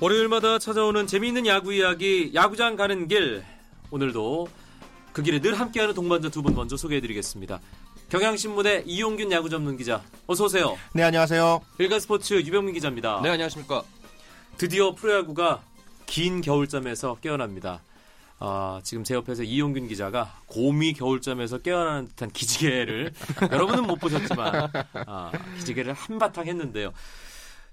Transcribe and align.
월요일마다 0.00 0.58
찾아오는 0.58 1.06
재미있는 1.06 1.46
야구 1.46 1.72
이야기 1.72 2.30
야구장 2.34 2.76
가는 2.76 3.08
길 3.08 3.42
오늘도 3.90 4.48
그 5.12 5.22
길에 5.22 5.40
늘 5.40 5.58
함께하는 5.58 5.94
동반자 5.94 6.28
두 6.28 6.42
분 6.42 6.54
먼저 6.54 6.76
소개해드리겠습니다. 6.76 7.60
경향신문의 8.10 8.84
이용균 8.86 9.32
야구 9.32 9.48
전문 9.48 9.76
기자 9.76 10.02
어서 10.26 10.44
오세요. 10.44 10.76
네 10.92 11.02
안녕하세요. 11.02 11.60
일간스포츠 11.78 12.34
유병민 12.34 12.74
기자입니다. 12.74 13.20
네 13.22 13.30
안녕하십니까. 13.30 13.82
드디어 14.58 14.94
프로야구가 14.94 15.62
긴 16.04 16.40
겨울잠에서 16.42 17.16
깨어납니다. 17.22 17.80
아, 18.38 18.80
지금 18.84 19.02
제 19.02 19.14
옆에서 19.14 19.42
이용균 19.44 19.88
기자가 19.88 20.40
곰이 20.46 20.92
겨울잠에서 20.92 21.58
깨어나는 21.58 22.08
듯한 22.08 22.30
기지개를 22.30 23.14
여러분은 23.50 23.86
못 23.86 23.96
보셨지만 23.98 24.70
아, 25.06 25.32
기지개를 25.56 25.94
한바탕 25.94 26.46
했는데요. 26.46 26.92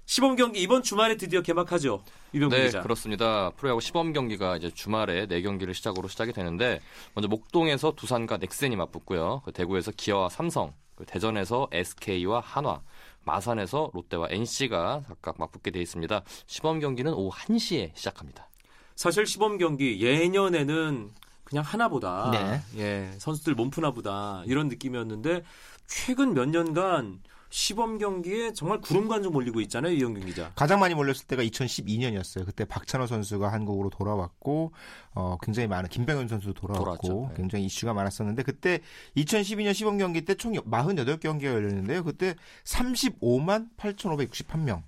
시범 0.06 0.36
경기 0.36 0.60
이번 0.60 0.82
주말에 0.82 1.16
드디어 1.16 1.40
개막하죠. 1.40 2.02
유병민 2.34 2.58
네, 2.58 2.66
기자. 2.66 2.82
그렇습니다. 2.82 3.50
프로야구 3.56 3.80
시범 3.80 4.12
경기가 4.12 4.56
이제 4.56 4.70
주말에 4.70 5.26
네 5.26 5.40
경기를 5.40 5.72
시작으로 5.74 6.08
시작이 6.08 6.32
되는데 6.32 6.80
먼저 7.14 7.28
목동에서 7.28 7.92
두산과 7.92 8.36
넥센이 8.36 8.76
맞붙고요. 8.76 9.42
그 9.44 9.52
대구에서 9.52 9.92
기아와 9.96 10.28
삼성, 10.28 10.74
그 10.94 11.06
대전에서 11.06 11.68
SK와 11.72 12.40
한화, 12.40 12.82
마산에서 13.24 13.90
롯데와 13.94 14.28
NC가 14.30 15.04
각각 15.08 15.36
맞붙게 15.38 15.70
돼 15.70 15.80
있습니다. 15.80 16.22
시범 16.46 16.80
경기는 16.80 17.12
오후 17.14 17.30
1시에 17.30 17.96
시작합니다. 17.96 18.48
사실 18.94 19.26
시범 19.26 19.56
경기 19.56 20.00
예년에는 20.02 21.10
그냥 21.44 21.64
하나보다 21.64 22.30
네. 22.30 22.60
예, 22.76 23.10
선수들 23.18 23.54
몸푸나보다 23.54 24.42
이런 24.46 24.68
느낌이었는데 24.68 25.44
최근 25.86 26.34
몇 26.34 26.48
년간 26.48 27.20
시범 27.58 27.98
경기에 27.98 28.52
정말 28.52 28.80
구름관 28.80 29.22
좀 29.22 29.36
올리고 29.36 29.60
있잖아요, 29.60 29.92
이영균 29.92 30.26
기자. 30.26 30.50
가장 30.56 30.80
많이 30.80 30.92
몰렸을 30.96 31.26
때가 31.28 31.44
2012년이었어요. 31.44 32.44
그때 32.44 32.64
박찬호 32.64 33.06
선수가 33.06 33.46
한국으로 33.52 33.90
돌아왔고 33.90 34.72
어, 35.14 35.36
굉장히 35.40 35.68
많은 35.68 35.88
김병현 35.88 36.26
선수도 36.26 36.52
돌아왔고 36.52 36.96
돌아왔죠. 37.06 37.28
네. 37.28 37.34
굉장히 37.36 37.66
이슈가 37.66 37.94
많았었는데 37.94 38.42
그때 38.42 38.80
2012년 39.16 39.72
시범 39.72 39.98
경기 39.98 40.22
때 40.22 40.34
총 40.34 40.54
48경기가 40.54 41.44
열렸는데요. 41.44 42.02
그때 42.02 42.34
35만 42.64 43.68
8,561명. 43.76 44.82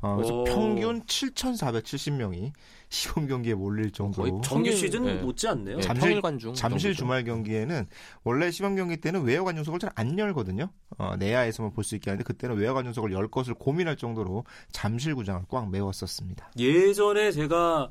어, 0.00 0.16
그래서 0.16 0.34
오. 0.40 0.44
평균 0.44 1.02
7,470명이 1.04 2.52
시범 2.88 3.26
경기에 3.26 3.54
몰릴 3.54 3.90
정도로 3.90 4.30
거의 4.30 4.42
정규 4.42 4.72
시즌 4.72 5.04
네. 5.04 5.14
못지 5.14 5.46
않네요. 5.48 5.76
네, 5.76 5.82
잠실- 5.82 6.00
평일 6.08 6.22
관중 6.22 6.54
잠실 6.54 6.90
정도죠. 6.90 6.98
주말 6.98 7.24
경기에는 7.24 7.86
원래 8.24 8.50
시범 8.50 8.76
경기 8.76 8.96
때는 8.96 9.22
외야 9.24 9.42
관중석을 9.42 9.78
잘 9.80 9.90
안 9.94 10.18
열거든요. 10.18 10.70
어, 10.98 11.16
내야에서만 11.16 11.72
볼 11.72 11.84
수 11.84 11.94
있게 11.96 12.10
하는데 12.10 12.24
그때는 12.24 12.56
외야 12.56 12.72
관중석을 12.72 13.12
열 13.12 13.28
것을 13.28 13.54
고민할 13.54 13.96
정도로 13.96 14.44
잠실 14.72 15.14
구장을 15.14 15.42
꽉 15.48 15.70
메웠었습니다. 15.70 16.52
예전에 16.58 17.30
제가 17.32 17.90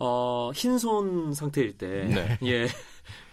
어, 0.00 0.50
흰손 0.52 1.34
상태일 1.34 1.78
때, 1.78 1.86
네. 1.86 2.36
예, 2.44 2.66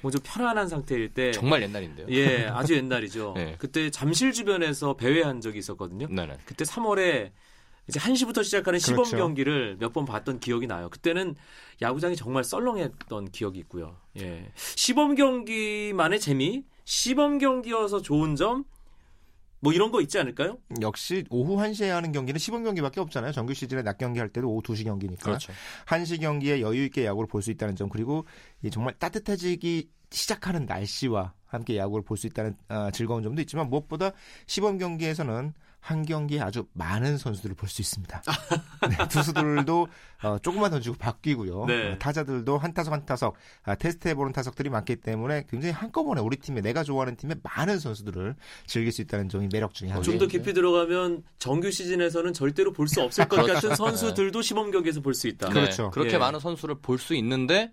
뭐좀 0.02 0.21
편안한 0.23 0.67
상태일 0.67 1.11
때, 1.11 1.31
정말 1.31 1.63
옛날인데요. 1.63 2.05
예, 2.11 2.45
아주 2.45 2.75
옛날이죠. 2.75 3.33
네. 3.36 3.55
그때 3.59 3.89
잠실 3.89 4.31
주변에서 4.31 4.95
배회한 4.95 5.41
적이 5.41 5.58
있었거든요. 5.58 6.08
네네. 6.08 6.38
그때 6.45 6.63
3월에 6.63 7.31
이제 7.87 7.99
1시부터 7.99 8.43
시작하는 8.43 8.79
시범 8.79 8.97
그렇죠. 9.03 9.17
경기를 9.17 9.77
몇 9.79 9.91
번 9.91 10.05
봤던 10.05 10.39
기억이 10.39 10.67
나요. 10.67 10.89
그때는 10.89 11.35
야구장이 11.81 12.15
정말 12.15 12.43
썰렁했던 12.43 13.31
기억이 13.31 13.59
있고요. 13.59 13.97
예. 14.19 14.49
시범 14.55 15.15
경기만의 15.15 16.19
재미, 16.19 16.63
시범 16.85 17.37
경기여서 17.39 18.02
좋은 18.02 18.35
점, 18.35 18.63
뭐 19.59 19.73
이런 19.73 19.91
거 19.91 19.99
있지 20.02 20.17
않을까요? 20.17 20.57
역시 20.81 21.23
오후 21.29 21.57
1시에 21.57 21.89
하는 21.89 22.11
경기는 22.11 22.39
시범 22.39 22.63
경기밖에 22.63 22.99
없잖아요. 23.02 23.31
정규 23.31 23.53
시즌에 23.53 23.81
낮 23.83 23.97
경기 23.97 24.20
할 24.20 24.30
때도 24.30 24.49
오후 24.49 24.61
2시 24.61 24.86
경기니까. 24.86 25.23
그렇죠. 25.23 25.52
1시 25.86 26.20
경기에 26.21 26.61
여유 26.61 26.86
있게 26.86 27.05
야구를 27.05 27.27
볼 27.27 27.41
수 27.41 27.52
있다는 27.52 27.75
점 27.75 27.89
그리고 27.89 28.25
이 28.64 28.70
정말 28.71 28.93
따뜻해지기 28.97 29.89
시작하는 30.11 30.65
날씨와 30.65 31.33
함께 31.45 31.77
야구를 31.77 32.03
볼 32.03 32.17
수 32.17 32.27
있다는 32.27 32.55
아, 32.70 32.89
즐거운 32.91 33.21
점도 33.23 33.41
있지만 33.41 33.70
무엇보다 33.70 34.11
시범 34.47 34.77
경기에서는 34.77 35.53
한 35.81 36.05
경기에 36.05 36.39
아주 36.42 36.67
많은 36.73 37.17
선수들을 37.17 37.55
볼 37.55 37.67
수 37.67 37.81
있습니다. 37.81 38.21
네, 38.89 39.08
투수들도 39.09 39.87
어, 40.23 40.37
조금만 40.39 40.69
던지고 40.71 40.95
바뀌고요. 40.97 41.65
네. 41.65 41.92
어, 41.93 41.97
타자들도 41.97 42.58
한 42.58 42.73
타석 42.73 42.93
한 42.93 43.05
타석 43.05 43.36
아, 43.64 43.75
테스트해보는 43.75 44.31
타석들이 44.31 44.70
많기 44.70 44.95
때문에 44.97 45.45
굉장히 45.49 45.73
한꺼번에 45.73 46.21
우리 46.21 46.37
팀에 46.37 46.61
내가 46.61 46.83
좋아하는 46.83 47.15
팀의 47.15 47.37
많은 47.43 47.80
선수들을 47.80 48.36
즐길 48.67 48.91
수 48.91 49.02
있다는 49.02 49.27
점이 49.30 49.49
매력 49.52 49.73
중에 49.73 49.89
하나입니다. 49.89 50.11
좀 50.11 50.20
더 50.20 50.27
깊이 50.27 50.53
들어가면 50.53 51.23
정규 51.39 51.71
시즌에서는 51.71 52.33
절대로 52.33 52.71
볼 52.73 52.87
수 52.87 53.02
없을 53.02 53.27
것 53.27 53.41
그렇죠. 53.41 53.53
같은 53.70 53.75
선수들도 53.75 54.41
시범 54.41 54.70
경기에서 54.71 55.02
볼 55.02 55.14
수 55.15 55.27
있다. 55.27 55.47
네, 55.47 55.53
그렇죠. 55.53 55.89
그렇게 55.91 56.14
예. 56.14 56.17
많은 56.17 56.39
선수를 56.39 56.75
볼 56.81 56.99
수 56.99 57.15
있는데 57.15 57.71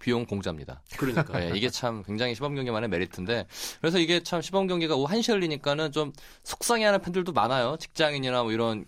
비용 0.00 0.26
공짜입니다. 0.26 0.82
그러니까. 0.96 1.38
네, 1.38 1.52
이게 1.54 1.70
참 1.70 2.02
굉장히 2.02 2.34
시범 2.34 2.56
경기만의 2.56 2.88
메리트인데 2.88 3.46
그래서 3.80 3.98
이게 3.98 4.22
참 4.22 4.42
시범 4.42 4.66
경기가 4.66 4.96
오후 4.96 5.06
1시 5.06 5.30
열리니까는 5.30 5.92
좀 5.92 6.12
속상해하는 6.42 7.00
팬들도 7.02 7.32
많아요. 7.32 7.76
직장인이나 7.78 8.42
뭐 8.42 8.50
이런 8.50 8.86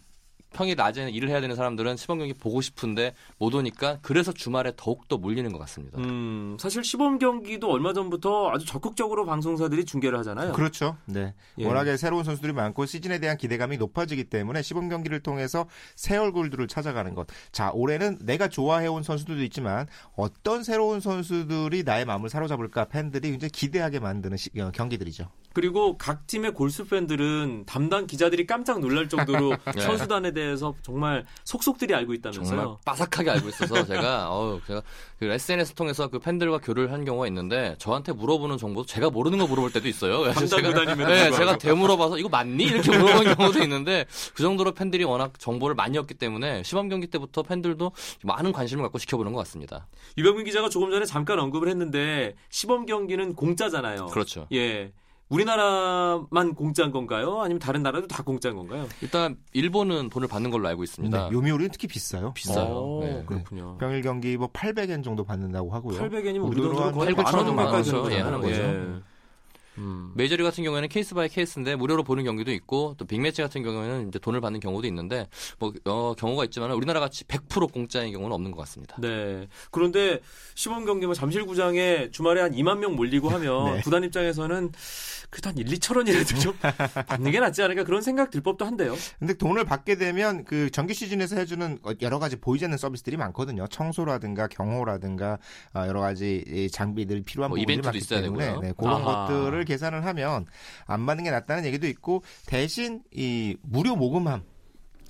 평일 0.53 0.77
낮에 0.77 1.09
일을 1.11 1.29
해야 1.29 1.41
되는 1.41 1.57
사람들은 1.57 1.97
시범 1.97 2.19
경기 2.19 2.35
보고 2.35 2.61
싶은데 2.61 3.15
못 3.39 3.55
오니까 3.55 3.99
그래서 4.03 4.33
주말에 4.33 4.73
더욱 4.77 5.09
더 5.09 5.17
몰리는 5.19 5.51
것 5.53 5.59
같습니다. 5.61 5.99
음, 5.99 6.57
사실 6.61 6.85
시범 6.85 7.19
경기도 7.19 7.71
얼마 7.71 7.93
전부터 7.93 8.51
아주 8.51 8.67
적극적으로 8.67 9.25
방송사들이 9.27 9.85
중계를 9.85 10.19
하잖아요. 10.21 10.53
그렇죠. 10.53 10.97
네. 11.07 11.35
예. 11.59 11.65
워낙에 11.67 11.97
새로운 11.97 12.25
선수들이 12.25 12.53
많고 12.53 12.87
시즌에 12.87 13.19
대한 13.19 13.37
기대감이 13.37 13.77
높아지기 13.79 14.25
때문에 14.25 14.63
시범 14.63 14.89
경기를 14.89 15.21
통해서 15.21 15.67
새 15.97 16.17
얼굴들을 16.17 16.67
찾아가는 16.69 17.15
것. 17.15 17.27
자, 17.51 17.71
올해는 17.73 18.19
내가 18.23 18.49
좋아해온 18.49 19.03
선수들도 19.03 19.43
있지만 19.45 19.87
어떤 20.17 20.63
새로운 20.63 21.01
선수들이 21.01 21.83
나의 21.85 22.05
마음을 22.05 22.29
사로잡을까 22.29 22.87
팬들이 22.87 23.31
굉장히 23.31 23.51
기대하게 23.51 24.01
만드는 24.01 24.37
시- 24.37 24.51
어, 24.61 24.71
경기들이죠. 24.73 25.29
그리고 25.55 25.99
각 25.99 26.27
팀의 26.27 26.55
골수 26.55 26.87
팬들은 26.87 27.65
담당 27.67 28.07
기자들이 28.07 28.47
깜짝 28.47 28.81
놀랄 28.81 29.09
정도로 29.11 29.51
네. 29.77 29.81
선수단에 29.83 30.33
대해 30.33 30.42
서 30.57 30.75
정말 30.83 31.25
속속들이 31.45 31.95
알고 31.95 32.15
있다면서요. 32.15 32.45
정말 32.47 32.77
빠삭하게 32.85 33.31
알고 33.31 33.49
있어서 33.49 33.85
제가 33.87 34.31
어우 34.31 34.61
제가 34.67 34.83
그 35.19 35.27
SNS 35.27 35.75
통해서 35.75 36.09
그 36.09 36.19
팬들과 36.19 36.59
교류를 36.59 36.93
한 36.93 37.05
경우가 37.05 37.27
있는데 37.29 37.77
저한테 37.79 38.13
물어보는 38.13 38.59
정보도 38.59 38.87
제가 38.87 39.11
모르는 39.11 39.39
거 39.39 39.47
물어볼 39.47 39.73
때도 39.73 39.89
있어요. 39.89 40.33
제가 40.33 40.69
구단임에도 40.69 41.11
네. 41.11 41.31
제가 41.31 41.59
되물어봐서 41.59 42.19
이거 42.19 42.29
맞니 42.29 42.65
이렇게 42.65 42.97
물어본 42.97 43.35
경우도 43.35 43.63
있는데 43.63 44.07
그 44.35 44.43
정도로 44.43 44.73
팬들이 44.73 45.05
워낙 45.05 45.39
정보를 45.39 45.75
많이 45.75 45.97
얻기 45.99 46.15
때문에 46.15 46.63
시범 46.65 46.89
경기 46.89 47.07
때부터 47.07 47.43
팬들도 47.43 47.93
많은 48.25 48.53
관심을 48.53 48.83
갖고 48.83 48.99
지켜보는 48.99 49.33
것 49.33 49.39
같습니다. 49.41 49.87
유병민 50.19 50.45
기자가 50.45 50.69
조금 50.69 50.91
전에 50.91 51.05
잠깐 51.05 51.39
언급을 51.39 51.69
했는데 51.69 52.35
시범 52.51 52.87
경기는 52.87 53.35
공짜잖아요. 53.35 54.07
그렇죠. 54.07 54.47
예. 54.53 54.93
우리나라만 55.33 56.55
공짜인 56.55 56.91
건가요? 56.91 57.41
아니면 57.41 57.59
다른 57.59 57.83
나라도 57.83 58.07
다 58.07 58.23
공짜인 58.23 58.57
건가요? 58.57 58.87
일단 59.01 59.37
일본은 59.53 60.11
돈을 60.11 60.29
받는 60.29 60.51
걸로 60.51 60.69
알고 60.69 60.85
있습니다. 60.85 61.29
네, 61.29 61.35
요미우리는 61.35 61.71
특히 61.73 61.89
비싸요. 61.89 62.33
비싸요. 62.35 62.67
어, 62.67 63.01
네. 63.03 63.25
그렇군요. 63.27 63.79
평일 63.79 64.03
경기 64.03 64.37
뭐 64.37 64.49
800엔 64.49 65.03
정도 65.03 65.25
받는다고 65.25 65.71
하고요. 65.71 65.99
800엔이면 65.99 66.49
우리 66.49 66.57
돈으로 66.57 66.75
돈으로 66.75 66.93
거의 66.93 67.15
한 67.15 67.17
8, 67.17 67.25
9천 67.25 67.47
원만 67.47 67.67
가까이 67.67 68.15
예. 68.15 68.21
하는 68.21 68.41
거죠. 68.41 68.61
예. 68.61 69.12
음. 69.79 70.13
메이저리그 70.15 70.43
같은 70.43 70.65
경우에는 70.65 70.89
case 70.89 71.15
by 71.15 71.29
case인데 71.29 71.77
무료로 71.77 72.03
보는 72.05 72.25
경기도 72.25 72.53
있고 72.53 72.95
또 72.99 73.05
빅매치 73.05 73.43
같은 73.43 73.63
경우에는 73.63 74.09
이제 74.09 74.19
돈을 74.19 74.41
받는 74.41 74.61
경우도 74.61 74.87
있는데 74.89 75.29
뭐 75.59 75.73
어, 75.85 76.15
경우가 76.17 76.45
있지만 76.45 76.71
우리나라 76.73 77.01
같이 77.01 77.25
100% 77.25 77.73
공짜인 77.73 78.13
경우는 78.13 78.35
없는 78.35 78.51
것 78.51 78.59
같습니다. 78.59 78.97
네. 79.01 79.49
그런데 79.71 80.21
시범 80.55 80.85
경기 80.85 81.07
뭐 81.07 81.15
잠실구장에 81.15 82.11
주말에 82.11 82.41
한 82.41 82.53
2만 82.53 82.79
명 82.79 82.97
몰리고 82.97 83.29
하면 83.31 83.75
네. 83.77 83.81
구단 83.83 84.05
입장에서는 84.05 84.73
그래도 85.31 85.49
한 85.49 85.57
1, 85.57 85.67
2천 85.67 85.97
원이라도 85.97 86.39
좀 86.41 86.55
받는 87.09 87.31
게 87.31 87.41
낫지 87.41 87.63
않을까 87.63 87.85
그런 87.85 88.03
생각 88.03 88.31
들 88.31 88.43
법도 88.43 88.67
한데요. 88.67 88.95
근데 89.19 89.33
돈을 89.33 89.65
받게 89.65 89.97
되면 89.97 90.45
그 90.45 90.71
정규 90.71 90.93
시즌에서 90.93 91.37
해주는 91.37 91.79
여러 92.03 92.19
가지 92.19 92.37
보이지 92.37 92.67
않는 92.67 92.77
서비스들이 92.77 93.17
많거든요. 93.17 93.67
청소라든가 93.69 94.47
경호라든가 94.49 95.39
아, 95.73 95.89
여러 95.89 96.01
가지 96.01 96.45
이 96.47 96.69
장비들 96.71 97.23
필요한 97.23 97.49
뭐 97.49 97.57
부분들이 97.57 97.63
이벤트도 97.63 97.87
많기 97.89 97.99
있어야 97.99 98.21
때문에 98.21 98.45
되고요. 98.47 98.61
네, 98.61 98.73
그런 98.77 98.95
아하. 99.03 99.27
것들을 99.27 99.62
계산을 99.65 100.05
하면 100.07 100.47
안 100.87 101.07
받는 101.07 101.25
게 101.25 101.31
낫다는 101.31 101.65
얘기도 101.65 101.87
있고 101.87 102.23
대신 102.47 103.03
이 103.13 103.57
무료 103.63 103.97
모금함 103.97 104.45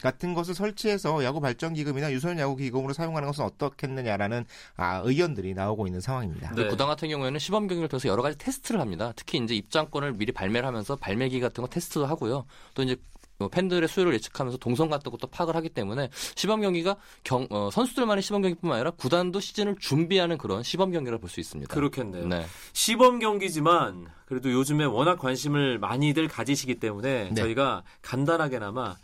같은 0.02 0.34
것을 0.34 0.54
설치해서 0.54 1.24
야구 1.24 1.40
발전 1.40 1.74
기금이나 1.74 2.12
유소년 2.12 2.40
야구 2.40 2.56
기금으로 2.56 2.92
사용하는 2.92 3.28
것은 3.28 3.44
어떻겠느냐라는 3.44 4.44
아, 4.76 5.00
의견들이 5.04 5.54
나오고 5.54 5.86
있는 5.86 6.00
상황입니다. 6.00 6.52
네. 6.54 6.66
구단 6.66 6.88
같은 6.88 7.08
경우에는 7.08 7.38
시범 7.38 7.68
경기를 7.68 7.88
통해서 7.88 8.08
여러 8.08 8.20
가지 8.20 8.36
테스트를 8.36 8.80
합니다. 8.80 9.12
특히 9.14 9.38
이제 9.38 9.54
입장권을 9.54 10.14
미리 10.14 10.32
발매를 10.32 10.66
하면서 10.66 10.96
발매기 10.96 11.38
같은 11.40 11.62
거 11.62 11.68
테스트도 11.68 12.04
하고요. 12.04 12.46
또 12.74 12.82
이제 12.82 12.96
뭐 12.96 13.11
팬들의 13.48 13.88
수요를 13.88 14.14
예측하면서 14.14 14.58
동선 14.58 14.88
같은 14.90 15.10
것도 15.10 15.26
파악을 15.28 15.56
하기 15.56 15.68
때문에 15.70 16.08
시범 16.34 16.60
경기가 16.60 16.96
경, 17.24 17.46
어, 17.50 17.70
선수들만의 17.72 18.22
시범 18.22 18.42
경기뿐만 18.42 18.76
아니라 18.76 18.90
구단도 18.92 19.40
시즌을 19.40 19.76
준비하는 19.78 20.38
그런 20.38 20.62
시범 20.62 20.92
경기라 20.92 21.18
볼 21.18 21.28
수 21.28 21.40
있습니다. 21.40 21.72
그렇겠네요. 21.74 22.26
네. 22.26 22.46
시범 22.74 23.18
경기지만 23.18 24.06
그래도 24.26 24.52
요즘에 24.52 24.84
워낙 24.84 25.18
관심을 25.18 25.78
많이들 25.78 26.28
가지시기 26.28 26.76
때문에 26.76 27.30
네. 27.30 27.34
저희가 27.34 27.82
간단하게나마 28.02 28.96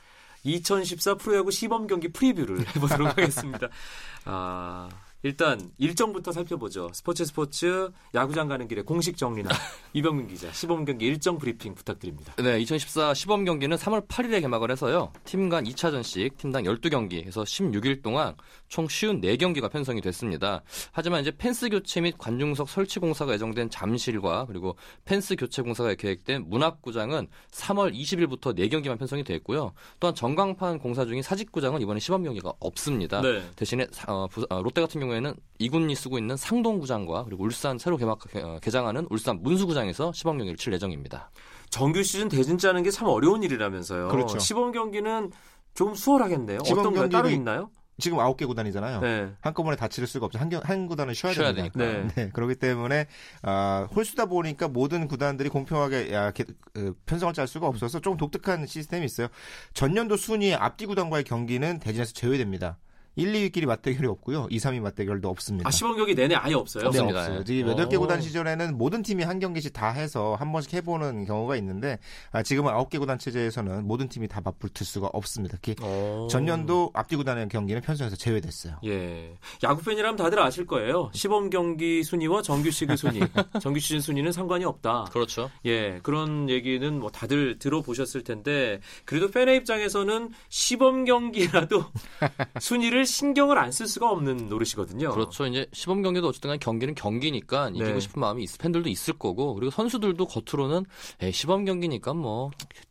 2014 0.45 1.15
프로야구 1.17 1.51
시범 1.51 1.87
경기 1.87 2.09
프리뷰를 2.09 2.61
해보도록 2.77 3.09
하겠습니다. 3.09 3.69
아, 4.25 4.89
일단 5.25 5.73
일정부터 5.79 6.31
살펴보죠. 6.31 6.91
스포츠 6.93 7.25
스포츠 7.25 7.91
야구장 8.15 8.47
가는 8.47 8.69
길에 8.69 8.83
공식 8.83 9.17
정리나 9.17 9.51
이병민 9.93 10.29
기자 10.29 10.53
시범 10.53 10.85
경기 10.85 11.07
일정 11.07 11.39
브리핑 11.39 11.75
부탁드립니다. 11.75 12.35
네, 12.39 12.61
2014 12.61 13.15
시범 13.15 13.45
경기는 13.45 13.77
3월 13.77 14.07
8일에 14.07 14.41
개막을 14.41 14.71
해서요. 14.71 15.13
팀 15.25 15.49
간 15.49 15.65
2차전씩 15.65 16.37
팀당 16.37 16.65
12경기 16.65 17.25
해서 17.27 17.43
16일 17.43 18.03
동안 18.03 18.35
총 18.69 18.87
54경기가 18.87 19.71
편성이 19.73 20.01
됐습니다. 20.03 20.63
하지만 20.93 21.23
이제 21.23 21.33
펜스 21.37 21.71
교체 21.71 22.01
및 22.03 22.17
관중석 22.19 22.69
설치 22.69 23.01
공사가 23.01 23.33
예정된 23.33 23.71
잠실과 23.71 24.45
그리고 24.47 24.77
펜스 25.07 25.37
교체 25.37 25.63
공사가 25.63 25.95
계획된 25.95 26.45
문학구장은 26.49 27.29
3월 27.51 27.93
20일부터 27.95 28.55
4경기만 28.57 28.99
편성이 28.99 29.25
됐고요. 29.25 29.73
또한 29.99 30.15
전광판 30.15 30.79
공사 30.79 31.05
중인 31.07 31.23
사직구장은 31.23 31.81
이번에 31.81 31.99
시범 31.99 32.23
경기가 32.23 32.53
없습니다. 32.61 33.21
네. 33.23 33.43
대신에 33.57 33.87
사- 33.91 34.13
어, 34.13 34.27
부- 34.29 34.47
어, 34.51 34.63
롯데 34.63 34.81
같은 34.83 35.01
경우 35.01 35.08
에는 35.13 35.35
이군이 35.59 35.95
쓰고 35.95 36.19
있는 36.19 36.37
상동구장과 36.37 37.25
그리고 37.25 37.45
울산 37.45 37.79
새로 37.79 37.97
개막 37.97 38.19
어, 38.37 38.59
개장하는 38.61 39.07
울산 39.11 39.43
문수구장에서 39.43 40.13
시범 40.13 40.39
경기를 40.39 40.57
칠 40.57 40.73
예정입니다. 40.73 41.31
정규 41.71 42.03
시즌 42.03 42.29
대진 42.29 42.59
짜는 42.59 42.83
게 42.83 42.91
참 42.91 43.09
어려운 43.09 43.43
일이라면서요. 43.43 44.09
그렇죠. 44.09 44.39
시범 44.39 44.73
경기는 44.73 45.31
좀 45.75 45.95
수월하겠네요. 45.95 46.61
시범 46.65 46.81
어떤 46.81 46.95
거요? 46.95 47.09
따로 47.09 47.29
있나요? 47.31 47.71
지금 48.01 48.21
아홉 48.21 48.37
개 48.37 48.47
구단이잖아요. 48.47 49.01
네. 49.01 49.33
한꺼번에 49.41 49.77
다 49.77 49.89
치를 49.89 50.07
수가 50.07 50.27
없죠. 50.27 50.39
한, 50.39 50.49
경- 50.49 50.61
한 50.63 50.87
구단은 50.87 51.15
쉬어야, 51.15 51.35
쉬어야. 51.35 51.53
되니까. 51.53 51.81
네. 51.81 52.07
네, 52.15 52.29
그렇기 52.33 52.55
때문에 52.55 53.09
아, 53.43 53.89
홀수다 53.93 54.27
보니까 54.27 54.69
모든 54.69 55.09
구단들이 55.09 55.49
공평하게 55.49 56.13
야, 56.13 56.31
게- 56.31 56.45
그, 56.73 56.95
편성을 57.07 57.35
짤 57.35 57.49
수가 57.49 57.67
없어서 57.67 57.99
조금 57.99 58.17
독특한 58.17 58.67
시스템이 58.67 59.05
있어요. 59.05 59.27
전년도 59.75 60.17
순위 60.17 60.55
앞뒤 60.55 60.87
구단과의 60.87 61.25
경기는 61.25 61.81
대진에서 61.81 62.13
제외됩니다. 62.13 62.79
1, 63.19 63.33
2위끼리 63.33 63.67
맞대결이 63.67 64.07
없고요. 64.07 64.47
2, 64.49 64.59
3위 64.59 64.81
맞대결도 64.81 65.29
없습니다. 65.29 65.69
아 65.69 65.73
시범 65.73 65.97
경기 65.97 66.15
내내 66.15 66.37
아예 66.37 66.55
없어요. 66.55 66.85
네, 66.85 66.89
없습니다. 66.89 67.21
없어요. 67.21 67.41
예. 67.41 67.45
지금 67.45 67.71
여덟 67.71 67.89
개 67.89 67.97
오. 67.97 68.01
구단 68.01 68.21
시절에는 68.21 68.79
모든 68.79 69.03
팀이 69.03 69.25
한 69.25 69.41
경기씩 69.41 69.73
다 69.73 69.91
해서 69.91 70.37
한 70.39 70.53
번씩 70.53 70.73
해보는 70.75 71.25
경우가 71.25 71.57
있는데 71.57 71.99
아, 72.31 72.45
지금은 72.45 72.73
아홉 72.73 72.91
개 72.91 72.99
구단 72.99 73.19
체제에서는 73.19 73.89
모든 73.89 74.09
팀이 74.09 74.29
다 74.29 74.41
맞붙을 74.45 74.87
수가 74.87 75.09
없습니다. 75.13 75.59
특히 75.61 75.75
어. 75.83 76.29
전년도 76.31 76.93
앞뒤 76.95 77.17
구단의 77.17 77.49
경기는 77.49 77.83
편성에서 77.83 78.15
제외됐어요. 78.15 78.77
예. 78.85 79.37
야구 79.65 79.83
팬이라면 79.83 80.17
다들 80.17 80.39
아실 80.39 80.65
거예요. 80.65 81.11
시범 81.13 81.51
경기 81.51 82.05
순위와 82.05 82.43
정규 82.43 82.71
시즌 82.71 82.97
순위, 82.97 83.19
정규 83.61 83.81
시즌 83.81 84.01
순위는 84.01 84.31
상관이 84.31 84.65
없다. 84.65 85.07
그렇죠. 85.13 85.51
예, 85.65 85.99
그런 86.05 86.49
얘기는 86.49 86.99
뭐 87.01 87.11
다들 87.11 87.59
들어보셨을 87.59 88.23
텐데 88.23 88.79
그래도 89.05 89.29
팬의 89.29 89.57
입장에서는 89.57 90.31
시범 90.49 91.05
경기라도 91.05 91.85
순위를 92.61 93.08
신경을 93.09 93.59
안 93.59 93.71
쓸 93.73 93.87
수가 93.87 94.11
없는 94.11 94.49
노릇이거든요. 94.49 95.11
그렇죠. 95.11 95.47
이제 95.47 95.67
시범 95.73 96.03
경기도 96.03 96.29
어쨌든 96.29 96.49
간에 96.49 96.59
경기는 96.59 96.95
경기니까 96.95 97.71
이기고 97.71 97.85
네. 97.85 98.01
싶은 98.01 98.21
마음이 98.21 98.43
있, 98.45 98.59
팬들도 98.59 98.89
있을 98.89 99.19
거고 99.19 99.55
그리고 99.55 99.71
선수들도 99.71 100.27
겉으로는 100.27 100.85
에이, 101.21 101.33
시범 101.33 101.65
경기니까 101.65 102.15
뭐 102.15 102.51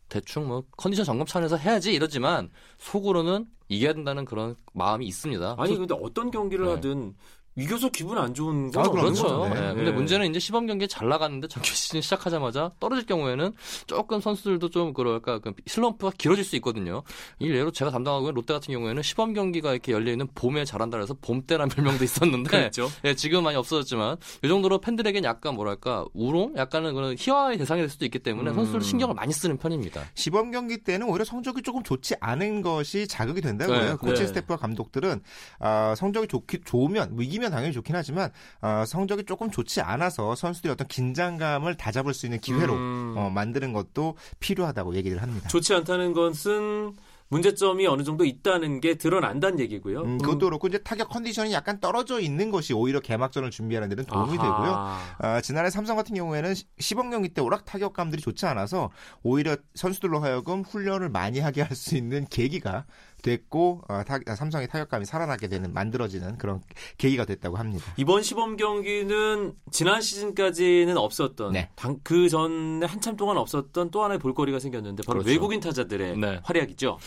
대충 0.10 0.48
뭐 0.48 0.64
컨디션 0.78 1.06
점검 1.06 1.26
차원에서 1.28 1.58
해야지 1.58 1.94
이러지만 1.94 2.50
속으로는 2.78 3.46
이겨야 3.70 3.94
된다는 3.94 4.26
그런 4.26 4.56
마음이 4.74 5.06
있습니다. 5.08 5.56
아니 5.58 5.78
근데 5.78 5.96
어떤 6.02 6.32
경기를 6.32 6.66
네. 6.66 6.72
하든 6.74 7.16
이겨서 7.58 7.90
기분 7.90 8.20
안 8.20 8.34
좋은 8.36 8.72
건 8.72 8.86
아, 8.86 8.90
그렇죠. 8.90 9.50
예, 9.50 9.60
네. 9.60 9.74
근데 9.74 9.92
문제는 9.92 10.30
이제 10.30 10.40
시범 10.40 10.68
경기에 10.68 10.88
잘 10.88 11.10
나갔는데 11.10 11.48
정규 11.48 11.70
시즌 11.70 12.02
시작하자마자 12.02 12.72
떨어질 12.80 13.08
경우에는 13.08 13.52
조금 13.88 14.22
선수들도 14.22 14.70
좀 14.70 14.94
그럴까 14.94 15.40
그 15.40 15.54
슬럼프가 15.66 16.12
길어질 16.18 16.46
수 16.46 16.56
있거든요. 16.58 17.02
이 17.40 17.50
예로 17.50 17.72
제가 17.72 17.90
담당하고 17.90 18.26
있는 18.26 18.36
롯데 18.36 18.54
같은 18.54 18.72
경우에는 18.72 19.02
시범 19.02 19.34
경기가 19.34 19.72
이렇게 19.72 19.92
열려 19.92 20.12
있는 20.12 20.28
봄에 20.36 20.66
잘한다 20.66 21.00
해서 21.00 21.16
봄때라는 21.20 21.70
별명도 21.70 22.04
있었는데 22.04 22.50
그렇죠. 22.72 22.90
예, 23.06 23.16
지금 23.16 23.44
많이 23.44 23.58
없어졌지만 23.58 24.18
이 24.44 24.48
정도로 24.48 24.80
팬들에겐 24.80 25.24
약간 25.24 25.56
뭐랄까 25.56 26.06
우롱, 26.14 26.54
약간은 26.58 26.94
그런 26.94 27.16
희화의 27.18 27.58
대상이 27.58 27.82
될 27.82 27.90
수도 27.90 28.06
있기 28.06 28.20
때문에 28.20 28.52
음. 28.52 28.56
선수들 28.56 28.82
신경을 28.82 29.16
많이 29.16 29.34
쓰는 29.34 29.58
편입니다. 29.58 30.04
시범 30.14 30.52
경기 30.52 30.78
때는 30.78 31.10
오히려 31.10 31.26
성적이 31.26 31.64
조금 31.64 31.82
좋지 31.82 32.16
않은 32.20 32.62
것이 32.62 33.08
자극이 33.08 33.42
된다고 33.42 33.74
네, 33.74 33.80
해요. 33.86 33.98
코칭 34.00 34.26
네. 34.26 34.28
스태프와 34.28 34.58
감독들은 34.58 35.22
아, 35.60 35.96
성적이 35.98 36.28
좋기, 36.28 36.60
좋으면 36.64 37.16
뭐 37.16 37.24
이기면 37.24 37.47
당연히 37.52 37.74
좋긴 37.74 37.96
하지만 37.96 38.32
아, 38.62 38.86
성적이 38.86 39.24
조금 39.26 39.50
좋지 39.52 39.82
않아서 39.82 40.36
선수들이 40.36 40.72
어떤 40.72 40.88
긴장감을 40.88 41.76
다 41.76 41.92
잡을 41.92 42.14
수 42.14 42.26
있는 42.26 42.40
기회로 42.40 42.74
음. 42.74 43.14
어, 43.18 43.30
만드는 43.30 43.74
것도 43.74 44.16
필요하다고 44.40 44.96
얘기를 44.96 45.22
합니다. 45.22 45.48
좋지 45.50 45.74
않다는 45.74 46.14
것은 46.14 46.94
문제점이 47.30 47.86
어느 47.88 48.04
정도 48.04 48.24
있다는 48.24 48.80
게 48.80 48.96
드러난다는 48.96 49.60
얘기고요. 49.60 50.02
음, 50.04 50.18
그것도 50.18 50.46
그렇고 50.46 50.68
이제 50.70 50.78
타격 50.78 51.10
컨디션이 51.10 51.52
약간 51.52 51.78
떨어져 51.82 52.22
있는 52.22 52.52
것이 52.52 52.72
오히려 52.74 53.02
개막전을 53.02 53.52
준비하는 53.52 53.90
데는 53.90 54.06
도움이 54.06 54.32
되고요. 54.32 54.48
아하. 54.72 55.00
아, 55.18 55.42
지난해 55.42 55.70
삼성 55.70 55.98
같은 55.98 56.16
경우에는 56.16 56.56
시- 56.56 56.64
시범 56.80 57.10
경기 57.10 57.28
때 57.28 57.42
오락 57.42 57.66
타격감들이 57.66 58.22
좋지 58.22 58.46
않아서 58.46 58.92
오히려 59.24 59.58
선수들로 59.76 60.20
하여금 60.22 60.62
훈련을 60.62 61.10
많이 61.10 61.40
하게 61.42 61.64
할 61.64 61.76
수 61.76 61.98
있는 61.98 62.26
계기가 62.30 62.86
됐고 63.28 63.82
아, 63.88 64.04
타- 64.04 64.20
아, 64.26 64.36
삼성의 64.36 64.68
타격감이 64.70 65.06
살아나게 65.06 65.48
되는 65.48 65.74
만들어지는 65.74 66.38
그런 66.38 66.62
계기가 66.98 67.26
됐다고 67.26 67.58
합니다. 67.58 67.86
이번 67.98 68.24
시범 68.24 68.56
경기는 68.58 69.54
지난 69.72 70.02
시즌까지는 70.02 70.98
없었던 70.98 71.54
네. 71.54 71.70
그 72.04 72.30
전에 72.30 72.86
한참 72.86 73.16
동안 73.18 73.38
없었던 73.38 73.92
또 73.92 74.04
하나의 74.04 74.20
볼거리가 74.20 74.60
생겼는데 74.60 75.04
바로 75.06 75.20
그렇죠. 75.20 75.30
외국인 75.30 75.60
타자들의 75.60 76.18
네. 76.18 76.40
활약이죠. 76.44 76.98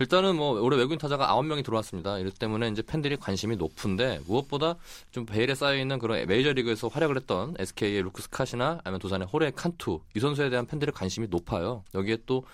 일단은 0.00 0.36
뭐 0.36 0.58
올해 0.60 0.76
외국인 0.78 0.98
타자가 0.98 1.28
9명이 1.34 1.62
들어왔습니다. 1.64 2.18
이렇기 2.18 2.38
때문에 2.38 2.68
이제 2.68 2.80
팬들이 2.82 3.16
관심이 3.16 3.56
높은데 3.56 4.20
무엇보다 4.26 4.76
좀 5.10 5.26
베일에 5.26 5.54
쌓여 5.54 5.76
있는 5.78 5.98
그런 5.98 6.26
메이저리그에서 6.26 6.88
활약을 6.88 7.16
했던 7.16 7.54
SK의 7.58 8.02
루크 8.02 8.22
스캇이나 8.22 8.80
아니면 8.82 8.98
두산의 9.00 9.28
호레 9.30 9.50
칸투 9.54 10.00
이 10.16 10.20
선수에 10.20 10.48
대한 10.50 10.66
팬들의 10.66 10.92
관심이 10.94 11.26
높아요. 11.28 11.84
여기에 11.94 12.18
또 12.26 12.44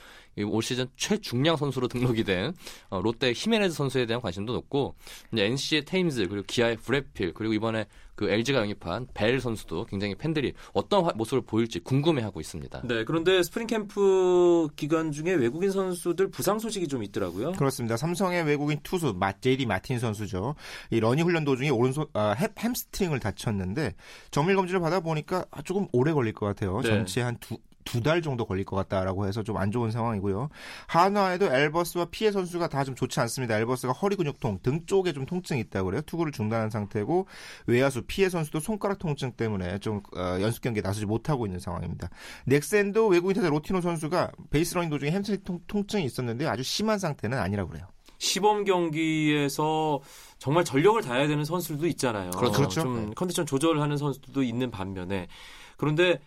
올 0.44 0.62
시즌 0.62 0.87
최중량 0.97 1.56
선수로 1.56 1.88
등록이 1.88 2.25
된 2.25 2.53
어, 2.91 3.00
롯데 3.00 3.33
히메네즈 3.35 3.75
선수에 3.75 4.06
대한 4.06 4.21
관심도 4.21 4.53
높고 4.53 4.94
이제 5.33 5.44
NC의 5.47 5.85
테임즈 5.85 6.29
그리고 6.29 6.44
기아의 6.47 6.77
브렛 6.76 7.14
필 7.14 7.32
그리고 7.35 7.55
이번에 7.55 7.87
그 8.15 8.31
LG가 8.31 8.61
영입한 8.61 9.09
벨 9.12 9.41
선수도 9.43 9.85
굉장히 9.85 10.15
팬들이 10.15 10.55
어떤 10.73 11.05
화- 11.05 11.12
모습을 11.15 11.43
보일지 11.43 11.81
궁금해하고 11.81 12.41
있습니다. 12.41 12.83
네, 12.87 13.05
그런데 13.05 13.43
스프링 13.43 13.67
캠프 13.67 14.69
기간 14.75 15.13
중에 15.13 15.32
외국인 15.34 15.70
선수들 15.70 16.31
부상 16.31 16.58
소식이 16.58 16.89
좀 16.89 17.03
있더라고요. 17.03 17.53
그렇습니다. 17.53 17.96
삼성의 17.99 18.44
외국인 18.44 18.79
투수 18.82 19.13
마, 19.19 19.32
제이디 19.32 19.67
마틴 19.67 19.99
선수죠. 19.99 20.55
이 20.91 20.99
러닝 21.01 21.27
훈련 21.27 21.44
도중에 21.44 21.69
오른손 21.69 22.06
아, 22.15 22.34
햄, 22.39 22.49
햄스트링을 22.58 23.20
다쳤는데 23.20 23.94
정밀 24.31 24.56
검진을 24.56 24.81
받아 24.81 25.01
보니까 25.01 25.44
아, 25.51 25.60
조금 25.63 25.87
오래 25.93 26.13
걸릴 26.15 26.32
것 26.32 26.46
같아요. 26.46 26.81
네. 26.81 26.89
전체 26.89 27.20
한 27.20 27.37
두 27.39 27.58
두 27.86 28.02
달 28.02 28.20
정도 28.20 28.44
걸릴 28.44 28.64
것 28.66 28.76
같다라고 28.76 29.26
해서 29.26 29.43
좀 29.43 29.56
안 29.56 29.70
좋은 29.70 29.90
상황이고요. 29.90 30.50
한화에도 30.86 31.46
앨버스와 31.46 32.08
피에 32.10 32.31
선수가 32.31 32.69
다 32.69 32.84
좀 32.84 32.94
좋지 32.94 33.19
않습니다. 33.20 33.56
앨버스가 33.58 33.93
허리 33.94 34.16
근육통, 34.16 34.58
등 34.62 34.84
쪽에 34.86 35.12
좀 35.14 35.24
통증이 35.24 35.60
있다고 35.62 35.86
그래요. 35.86 36.02
투구를 36.02 36.31
중단한 36.32 36.69
상태고 36.69 37.26
외야수 37.66 38.02
피에 38.06 38.29
선수도 38.28 38.60
손가락 38.60 38.98
통증 38.98 39.32
때문에 39.32 39.78
좀 39.78 40.02
어, 40.16 40.38
연습 40.40 40.60
경기에 40.62 40.82
나서지 40.82 41.06
못하고 41.06 41.46
있는 41.46 41.58
상황입니다. 41.58 42.10
넥센도 42.44 43.06
외국인 43.08 43.34
타자 43.36 43.48
로티노 43.48 43.81
선수가 43.81 44.32
베이스 44.50 44.74
러닝 44.74 44.90
도중에 44.90 45.10
햄스트링 45.12 45.40
통- 45.44 45.60
통증이 45.66 46.05
있었는데 46.05 46.46
아주 46.46 46.62
심한 46.62 46.98
상태는 46.98 47.38
아니라고 47.38 47.70
그래요. 47.70 47.86
시범 48.19 48.64
경기에서 48.64 50.00
정말 50.38 50.64
전력을 50.64 51.00
다해야 51.02 51.26
되는 51.28 51.44
선수들도 51.44 51.86
있잖아요. 51.88 52.31
그렇죠. 52.31 52.66
좀 52.69 53.06
네. 53.06 53.12
컨디션 53.14 53.46
조절을 53.46 53.81
하는 53.81 53.96
선수들도 53.96 54.43
있는 54.43 54.70
반면에 54.70 55.28
그런데 55.76 56.19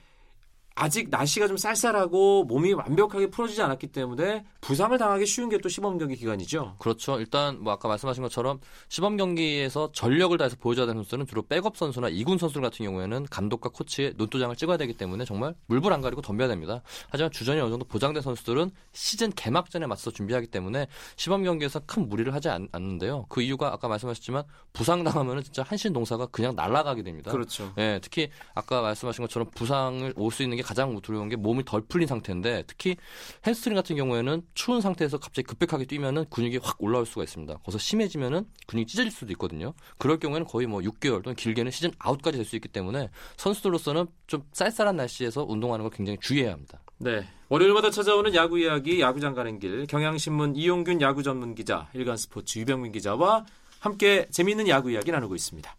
아직 0.81 1.09
날씨가 1.09 1.47
좀 1.47 1.57
쌀쌀하고 1.57 2.45
몸이 2.45 2.71
완벽하게 2.73 3.29
풀어지지 3.29 3.61
않았기 3.61 3.87
때문에 3.87 4.45
부상을 4.61 4.97
당하기 4.97 5.25
쉬운 5.25 5.49
게 5.49 5.59
또 5.61 5.67
시범 5.67 5.97
경기 5.97 6.15
기간이죠. 6.15 6.75
그렇죠. 6.79 7.19
일단 7.19 7.61
뭐 7.61 7.73
아까 7.73 7.89
말씀하신 7.89 8.23
것처럼 8.23 8.61
시범 8.87 9.17
경기에서 9.17 9.91
전력을 9.91 10.37
다해서 10.37 10.55
보여줘야 10.57 10.85
되는 10.85 11.01
선수는 11.03 11.27
주로 11.27 11.41
백업 11.41 11.75
선수나 11.75 12.07
이군 12.07 12.37
선수 12.37 12.61
같은 12.61 12.85
경우에는 12.85 13.25
감독과 13.29 13.71
코치의 13.71 14.13
눈도장을 14.15 14.55
찍어야 14.55 14.77
되기 14.77 14.93
때문에 14.93 15.25
정말 15.25 15.53
물불 15.67 15.91
안 15.91 15.99
가리고 15.99 16.21
덤벼야 16.21 16.47
됩니다. 16.47 16.81
하지만 17.09 17.29
주전이 17.29 17.59
어느 17.59 17.69
정도 17.71 17.83
보장된 17.83 18.21
선수들은 18.21 18.71
시즌 18.93 19.31
개막전에 19.31 19.85
맞서 19.85 20.11
준비하기 20.11 20.47
때문에 20.47 20.87
시범 21.17 21.43
경기에서 21.43 21.81
큰 21.85 22.07
무리를 22.07 22.33
하지 22.33 22.47
않, 22.47 22.69
는데요그 22.73 23.41
이유가 23.41 23.73
아까 23.73 23.89
말씀하셨지만 23.89 24.43
부상 24.71 25.03
당하면은 25.03 25.43
진짜 25.43 25.61
한 25.63 25.73
시즌 25.73 25.91
농사가 25.91 26.27
그냥 26.27 26.55
날아가게 26.55 27.03
됩니다. 27.03 27.31
그렇죠. 27.31 27.73
예, 27.77 27.99
특히 28.01 28.29
아까 28.55 28.81
말씀하신 28.81 29.23
것처럼 29.25 29.49
부상을 29.53 30.13
올 30.15 30.29
수 30.31 30.43
있는 30.43 30.55
게 30.57 30.63
가장 30.69 31.01
두려운 31.01 31.29
게 31.29 31.35
몸이 31.35 31.65
덜 31.65 31.81
풀린 31.81 32.07
상태인데 32.07 32.63
특히 32.67 32.95
햄스트링 33.43 33.75
같은 33.75 33.95
경우에는 33.95 34.43
추운 34.53 34.81
상태에서 34.81 35.17
갑자기 35.17 35.47
급격하게 35.47 35.85
뛰면은 35.85 36.25
근육이 36.29 36.59
확 36.61 36.75
올라올 36.79 37.07
수가 37.07 37.23
있습니다. 37.23 37.55
거기서 37.55 37.79
심해지면은 37.79 38.45
근육이 38.67 38.85
찢어질 38.85 39.11
수도 39.11 39.31
있거든요. 39.31 39.73
그럴 39.97 40.19
경우에는 40.19 40.45
거의 40.45 40.67
뭐 40.67 40.81
6개월 40.81 41.23
또는 41.23 41.35
길게는 41.35 41.71
시즌 41.71 41.89
아웃까지 41.97 42.37
될 42.37 42.45
수 42.45 42.55
있기 42.55 42.67
때문에 42.67 43.09
선수들로서는 43.37 44.05
좀 44.27 44.43
쌀쌀한 44.53 44.95
날씨에서 44.95 45.43
운동하는 45.47 45.83
걸 45.83 45.91
굉장히 45.91 46.19
주의해야 46.21 46.53
합니다. 46.53 46.79
네. 46.99 47.27
월요일마다 47.49 47.89
찾아오는 47.89 48.35
야구 48.35 48.59
이야기, 48.59 49.01
야구장 49.01 49.33
가는 49.33 49.57
길, 49.59 49.87
경향신문 49.87 50.55
이용균 50.55 51.01
야구 51.01 51.23
전문 51.23 51.55
기자, 51.55 51.89
일간 51.93 52.15
스포츠 52.15 52.59
유병민 52.59 52.91
기자와 52.91 53.45
함께 53.79 54.27
재미있는 54.29 54.67
야구 54.67 54.91
이야기 54.91 55.11
나누고 55.11 55.33
있습니다. 55.35 55.75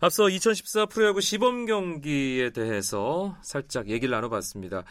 앞서 0.00 0.28
2014 0.28 0.86
프로야구 0.86 1.20
시범 1.20 1.66
경기에 1.66 2.50
대해서 2.50 3.36
살짝 3.42 3.88
얘기를 3.88 4.12
나눠봤습니다. 4.12 4.84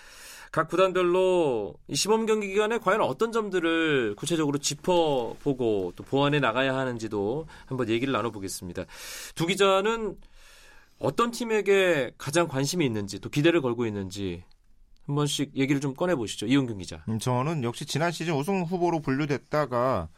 각 0.52 0.68
구단별로 0.70 1.76
이 1.88 1.96
시범 1.96 2.26
경기 2.26 2.48
기간에 2.48 2.78
과연 2.78 3.02
어떤 3.02 3.32
점들을 3.32 4.16
구체적으로 4.16 4.58
짚어보고 4.58 5.94
또 5.96 6.04
보완해 6.04 6.40
나가야 6.40 6.76
하는지도 6.76 7.48
한번 7.66 7.90
얘기를 7.90 8.12
나눠보겠습니다. 8.12 8.86
두 9.36 9.46
기자는 9.46 10.18
어떤 11.00 11.32
팀에게 11.32 12.12
가장 12.18 12.48
관심이 12.48 12.86
있는지 12.86 13.20
또 13.20 13.30
기대를 13.30 13.62
걸고 13.62 13.86
있는지 13.86 14.44
한 15.06 15.16
번씩 15.16 15.56
얘기를 15.56 15.80
좀 15.80 15.94
꺼내보시죠. 15.96 16.48
이용균 16.48 16.80
기자. 16.80 17.04
음, 17.08 17.18
저는 17.18 17.64
역시 17.64 17.86
지난 17.86 18.12
시즌 18.12 18.34
우승 18.34 18.64
후보로 18.64 19.02
분류됐다가 19.02 20.10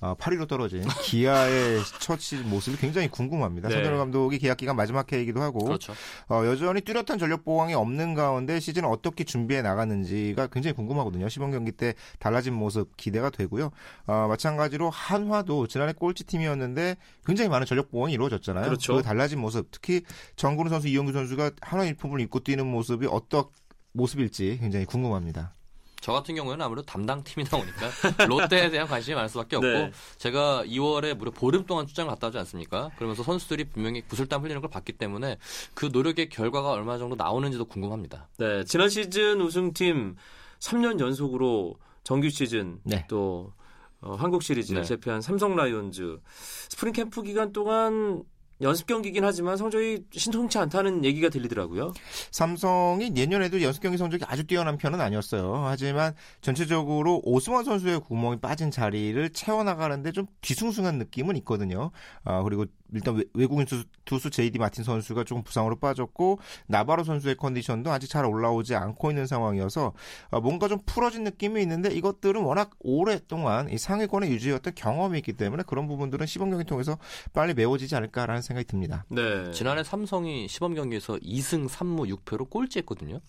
어, 0.00 0.14
8위로 0.14 0.46
떨어진 0.46 0.84
기아의 1.04 1.80
첫 1.98 2.20
시즌 2.20 2.48
모습이 2.48 2.76
굉장히 2.76 3.08
궁금합니다. 3.08 3.68
네. 3.68 3.74
서대로 3.74 3.98
감독이 3.98 4.38
계약 4.38 4.56
기간 4.56 4.76
마지막 4.76 5.10
해이기도 5.12 5.40
하고 5.42 5.64
그렇죠. 5.64 5.92
어, 6.28 6.42
여전히 6.46 6.80
뚜렷한 6.82 7.18
전력 7.18 7.44
보강이 7.44 7.74
없는 7.74 8.14
가운데 8.14 8.60
시즌을 8.60 8.88
어떻게 8.88 9.24
준비해 9.24 9.62
나가는지가 9.62 10.48
굉장히 10.48 10.74
궁금하거든요. 10.74 11.28
시범 11.28 11.50
경기 11.50 11.72
때 11.72 11.94
달라진 12.18 12.54
모습 12.54 12.96
기대가 12.96 13.30
되고요. 13.30 13.70
어, 14.06 14.26
마찬가지로 14.28 14.90
한화도 14.90 15.66
지난해 15.66 15.92
꼴찌 15.92 16.24
팀이었는데 16.24 16.96
굉장히 17.26 17.48
많은 17.48 17.66
전력 17.66 17.90
보강이 17.90 18.12
이루어졌잖아요. 18.12 18.64
그렇죠. 18.64 18.96
그 18.96 19.02
달라진 19.02 19.40
모습, 19.40 19.70
특히 19.70 20.02
정근우 20.36 20.68
선수, 20.68 20.88
이영규 20.88 21.12
선수가 21.12 21.50
한화 21.60 21.84
유니폼을 21.86 22.20
입고 22.20 22.40
뛰는 22.40 22.66
모습이 22.66 23.06
어떤 23.10 23.44
모습일지 23.92 24.58
굉장히 24.60 24.84
궁금합니다. 24.84 25.54
저 26.00 26.12
같은 26.12 26.34
경우에는 26.34 26.64
아무래도 26.64 26.86
담당 26.86 27.22
팀이다 27.24 27.56
보니까 27.56 27.90
롯데에 28.26 28.70
대한 28.70 28.86
관심이 28.86 29.14
많을 29.14 29.28
수밖에 29.28 29.56
없고 29.56 29.66
네. 29.66 29.92
제가 30.16 30.64
2월에 30.64 31.14
무려 31.14 31.30
보름 31.30 31.66
동안 31.66 31.86
출장을 31.86 32.08
갔다 32.10 32.28
오지 32.28 32.38
않습니까? 32.38 32.90
그러면서 32.96 33.22
선수들이 33.22 33.64
분명히 33.64 34.02
구슬땀 34.02 34.42
흘리는 34.42 34.60
걸 34.60 34.70
봤기 34.70 34.92
때문에 34.92 35.38
그 35.74 35.90
노력의 35.92 36.28
결과가 36.28 36.70
얼마 36.70 36.98
정도 36.98 37.16
나오는지도 37.16 37.64
궁금합니다. 37.64 38.28
네, 38.38 38.64
지난 38.64 38.88
시즌 38.88 39.40
우승팀 39.40 40.16
3년 40.60 41.00
연속으로 41.00 41.76
정규 42.04 42.30
시즌 42.30 42.80
네. 42.84 43.04
또 43.08 43.52
어, 44.00 44.14
한국 44.14 44.42
시리즈를 44.42 44.82
네. 44.82 44.86
제패한 44.86 45.20
삼성 45.20 45.56
라이온즈 45.56 46.20
스프링 46.68 46.92
캠프 46.92 47.22
기간 47.22 47.52
동안 47.52 48.22
연습 48.60 48.86
경기긴 48.86 49.24
하지만 49.24 49.56
성적이 49.56 50.04
신통치 50.12 50.58
않다는 50.58 51.04
얘기가 51.04 51.28
들리더라고요. 51.28 51.92
삼성이 52.30 53.10
내년에도 53.10 53.62
연습 53.62 53.80
경기 53.82 53.96
성적이 53.96 54.24
아주 54.26 54.44
뛰어난 54.44 54.76
편은 54.76 55.00
아니었어요. 55.00 55.64
하지만 55.66 56.14
전체적으로 56.40 57.20
오스만 57.24 57.64
선수의 57.64 58.00
구멍이 58.00 58.40
빠진 58.40 58.70
자리를 58.70 59.30
채워나가는데 59.30 60.12
좀 60.12 60.26
뒤숭숭한 60.40 60.98
느낌은 60.98 61.36
있거든요. 61.36 61.90
아, 62.24 62.42
그리고 62.42 62.66
일단 62.94 63.16
외- 63.16 63.24
외국인 63.34 63.66
투수, 63.66 63.84
투수 64.04 64.30
JD 64.30 64.58
마틴 64.58 64.84
선수가 64.84 65.24
조금 65.24 65.42
부상으로 65.42 65.76
빠졌고 65.76 66.38
나바로 66.66 67.04
선수의 67.04 67.36
컨디션도 67.36 67.90
아직 67.90 68.08
잘 68.08 68.24
올라오지 68.24 68.74
않고 68.74 69.10
있는 69.10 69.26
상황이어서 69.26 69.92
아, 70.30 70.40
뭔가 70.40 70.68
좀 70.68 70.80
풀어진 70.86 71.24
느낌이 71.24 71.60
있는데 71.62 71.90
이것들은 71.94 72.42
워낙 72.42 72.70
오랫동안 72.80 73.68
이 73.70 73.78
상위권에 73.78 74.28
유지했던 74.30 74.74
경험이 74.74 75.18
있기 75.18 75.34
때문에 75.34 75.62
그런 75.66 75.86
부분들은 75.88 76.26
시범 76.26 76.50
경기 76.50 76.64
통해서 76.64 76.98
빨리 77.32 77.54
메워지지 77.54 77.94
않을까라는 77.96 78.42
생각이 78.42 78.66
듭니다. 78.66 79.04
네. 79.10 79.50
지난해 79.52 79.84
삼성이 79.84 80.48
시범 80.48 80.74
경기에서 80.74 81.16
2승 81.16 81.68
3무 81.68 82.08
6패로 82.24 82.48
꼴찌했거든요. 82.50 83.20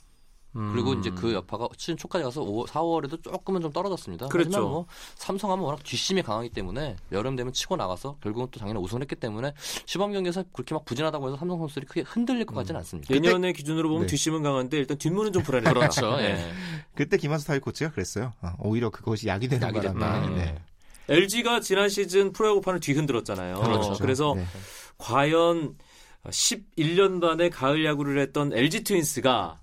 음. 0.56 0.72
그리고 0.74 0.94
이제 0.94 1.12
그 1.12 1.34
여파가 1.34 1.68
시즌 1.77 1.96
초까지 1.96 2.24
가서 2.24 2.41
5, 2.41 2.65
4, 2.68 2.82
5월에도 2.82 3.24
조금은 3.24 3.62
좀 3.62 3.72
떨어졌습니다. 3.72 4.27
그랬죠. 4.27 4.50
하지만 4.50 4.70
뭐 4.70 4.86
삼성하면 5.15 5.63
워낙 5.63 5.84
뒷심이 5.84 6.22
강하기 6.24 6.50
때문에 6.50 6.96
여름 7.12 7.36
되면 7.36 7.53
치고 7.53 7.75
나가서 7.75 8.18
결국은 8.22 8.48
또 8.51 8.60
작년에 8.60 8.79
우승을 8.79 9.01
했기 9.03 9.15
때문에 9.15 9.53
시범 9.86 10.12
경기에서 10.12 10.44
그렇게 10.51 10.74
막 10.74 10.86
부진하다고 10.86 11.27
해서 11.27 11.38
삼성 11.38 11.60
선수들이 11.60 11.86
크게 11.86 12.01
흔들릴 12.01 12.46
것 12.46 12.56
같지는 12.56 12.79
않습니다. 12.79 13.13
예년의 13.13 13.53
기준으로 13.53 13.89
보면 13.89 14.03
네. 14.03 14.08
뒷심은 14.08 14.41
강한데 14.41 14.77
일단 14.77 14.98
뒷문은 14.98 15.34
좀 15.34 15.44
불안해요. 15.44 15.74
그렇죠. 15.74 16.15
네. 16.18 16.24
예. 16.32 16.51
그때 16.96 17.18
김한수 17.18 17.46
타이 17.48 17.60
코치가 17.60 17.91
그랬어요. 17.91 18.34
아, 18.41 18.56
오히려 18.60 18.89
그것이 18.89 19.27
약이 19.27 19.48
되는 19.48 19.68
약이 19.68 19.77
바람에. 19.77 19.94
됐다. 20.00 20.29
네. 20.29 20.56
LG가 21.10 21.60
지난 21.60 21.89
시즌 21.89 22.32
프로야구판을 22.34 22.79
뒤흔들었잖아요. 22.79 23.62
그렇죠. 23.62 23.94
그래서 24.00 24.34
네. 24.36 24.46
과연 24.98 25.75
11년 26.25 27.22
만에 27.22 27.50
가을 27.50 27.86
야구를 27.86 28.22
했던 28.22 28.53
LG 28.53 28.84
트윈스가 28.84 29.60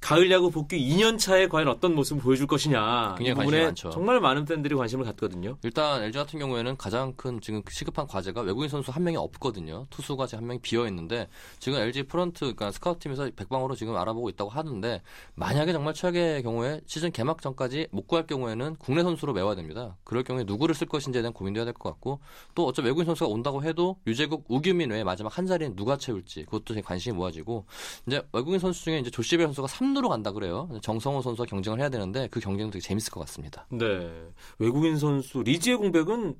가을 0.00 0.30
야구 0.30 0.50
복귀 0.50 0.78
2년 0.78 1.18
차에 1.18 1.46
과연 1.48 1.68
어떤 1.68 1.94
모습을 1.94 2.22
보여줄 2.22 2.46
것이냐. 2.46 3.16
이 3.16 3.18
굉장히 3.18 3.34
관심이 3.34 3.44
부분에 3.44 3.64
많죠. 3.66 3.90
정말 3.90 4.18
많은 4.20 4.44
팬들이 4.46 4.74
관심을 4.74 5.04
갖거든요. 5.04 5.58
일단 5.62 6.02
LG 6.02 6.18
같은 6.18 6.38
경우에는 6.38 6.76
가장 6.78 7.12
큰 7.16 7.40
지금 7.40 7.62
시급한 7.68 8.06
과제가 8.06 8.40
외국인 8.40 8.68
선수 8.70 8.90
한 8.90 9.04
명이 9.04 9.16
없거든요. 9.18 9.86
투수가 9.90 10.26
지금 10.26 10.38
한 10.42 10.46
명이 10.48 10.60
비어 10.62 10.86
있는데 10.88 11.28
지금 11.58 11.78
LG 11.78 12.04
프런트 12.04 12.40
그러니까 12.40 12.72
스카우트팀에서 12.72 13.30
백방으로 13.36 13.74
지금 13.74 13.94
알아보고 13.96 14.30
있다고 14.30 14.50
하는데 14.50 15.02
만약에 15.34 15.72
정말 15.72 15.92
최악의 15.92 16.42
경우에 16.42 16.80
시즌 16.86 17.12
개막 17.12 17.42
전까지 17.42 17.88
못 17.90 18.06
구할 18.06 18.26
경우에는 18.26 18.76
국내 18.78 19.02
선수로 19.02 19.34
메워야 19.34 19.54
됩니다. 19.54 19.96
그럴 20.04 20.24
경우에 20.24 20.44
누구를 20.44 20.74
쓸 20.74 20.86
것인지에 20.88 21.20
대한 21.22 21.32
고민도 21.34 21.58
해야 21.58 21.64
될 21.64 21.74
것 21.74 21.90
같고 21.90 22.20
또 22.54 22.66
어차피 22.66 22.86
외국인 22.86 23.06
선수가 23.06 23.30
온다고 23.30 23.62
해도 23.62 23.96
류제국, 24.06 24.44
우규민 24.48 24.90
외에 24.90 25.04
마지막 25.04 25.36
한 25.36 25.46
자리는 25.46 25.76
누가 25.76 25.96
채울지 25.96 26.44
그것도 26.46 26.80
관심이 26.82 27.16
모아지고 27.16 27.66
이제 28.06 28.22
외국인 28.32 28.58
선수 28.58 28.84
중에 28.84 28.98
이제 28.98 29.10
조쉬 29.10 29.32
벨 29.32 29.46
선수가 29.46 29.68
3 29.68 29.89
루로 29.94 30.08
간다 30.08 30.32
그래요. 30.32 30.68
정성훈 30.82 31.22
선수와 31.22 31.46
경쟁을 31.46 31.80
해야 31.80 31.88
되는데 31.88 32.28
그 32.28 32.40
경쟁도 32.40 32.72
되게 32.72 32.82
재밌을 32.82 33.12
것 33.12 33.20
같습니다. 33.20 33.66
네. 33.70 34.10
외국인 34.58 34.96
선수 34.96 35.42
리즈의 35.42 35.76
공백은 35.76 36.36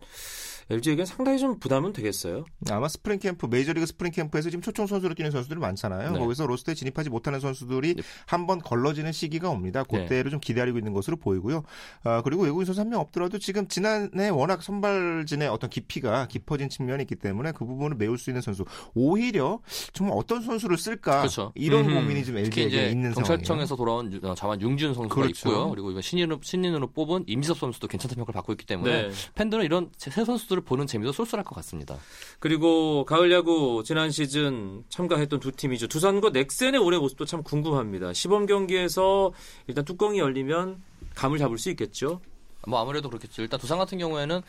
LG에겐 0.70 1.04
상당히 1.04 1.38
좀 1.38 1.58
부담은 1.58 1.92
되겠어요. 1.92 2.44
아마 2.70 2.86
스프링 2.86 3.18
캠프 3.18 3.46
메이저리그 3.46 3.86
스프링 3.86 4.12
캠프에서 4.12 4.50
지금 4.50 4.62
초청 4.62 4.86
선수로 4.86 5.14
뛰는 5.14 5.32
선수들이 5.32 5.58
많잖아요. 5.58 6.12
네. 6.12 6.18
거기서 6.18 6.46
로스터에 6.46 6.74
진입하지 6.74 7.10
못하는 7.10 7.40
선수들이 7.40 7.94
네. 7.96 8.02
한번 8.26 8.60
걸러지는 8.60 9.10
시기가 9.10 9.50
옵니다. 9.50 9.82
네. 9.90 10.02
그때를 10.02 10.30
좀 10.30 10.38
기다리고 10.38 10.78
있는 10.78 10.92
것으로 10.92 11.16
보이고요. 11.16 11.64
아, 12.04 12.22
그리고 12.22 12.44
외국인 12.44 12.64
선수 12.66 12.80
한 12.80 12.90
명 12.90 13.00
없더라도 13.00 13.38
지금 13.38 13.68
지난해 13.68 14.28
워낙 14.30 14.62
선발진의 14.62 15.46
어떤 15.48 15.70
깊이가 15.70 16.26
깊어진 16.26 16.68
측면이 16.68 17.02
있기 17.04 17.14
때문에 17.16 17.52
그 17.52 17.64
부분을 17.64 17.96
메울 17.96 18.18
수 18.18 18.30
있는 18.30 18.40
선수. 18.42 18.64
오히려 18.94 19.60
정말 19.92 20.16
어떤 20.18 20.42
선수를 20.42 20.76
쓸까 20.76 21.18
그렇죠. 21.20 21.52
이런 21.54 21.84
음흠. 21.84 21.94
고민이 21.94 22.24
좀 22.24 22.36
LG에게 22.38 22.62
이제 22.68 22.88
있는 22.90 23.12
상황이에요. 23.12 23.14
경찰청에서 23.38 23.76
돌아온 23.76 24.12
유- 24.12 24.20
어, 24.22 24.34
자완 24.34 24.60
융준 24.60 24.94
선수가 24.94 25.14
그렇죠. 25.14 25.48
있고요. 25.48 25.70
그리고 25.70 25.90
이번 25.90 26.02
신인으로 26.02 26.40
신인으로 26.42 26.88
뽑은 26.92 27.24
임지섭 27.26 27.58
선수도 27.58 27.86
괜찮다는 27.88 28.20
평가를 28.20 28.38
받고 28.38 28.52
있기 28.54 28.66
때문에 28.66 29.08
네. 29.08 29.10
팬들은 29.34 29.64
이런 29.64 29.90
새 29.96 30.24
선수들을 30.24 30.59
보는 30.60 30.86
재미도 30.86 31.12
쏠쏠할 31.12 31.44
것 31.44 31.54
같습니다. 31.56 31.96
그리고 32.38 33.04
가을 33.04 33.30
야구 33.32 33.82
지난 33.84 34.10
시즌 34.10 34.84
참가했던 34.88 35.40
두 35.40 35.52
팀이죠. 35.52 35.88
두산과 35.88 36.30
넥센의 36.30 36.80
올해 36.80 36.98
모습도 36.98 37.24
참 37.24 37.42
궁금합니다. 37.42 38.12
시범 38.12 38.46
경기에서 38.46 39.32
일단 39.66 39.84
뚜껑이 39.84 40.18
열리면 40.18 40.82
감을 41.14 41.38
잡을 41.38 41.58
수 41.58 41.70
있겠죠. 41.70 42.20
뭐 42.66 42.80
아무래도 42.80 43.08
그렇겠죠. 43.08 43.42
일단 43.42 43.58
두산 43.58 43.78
같은 43.78 43.98
경우에는 43.98 44.42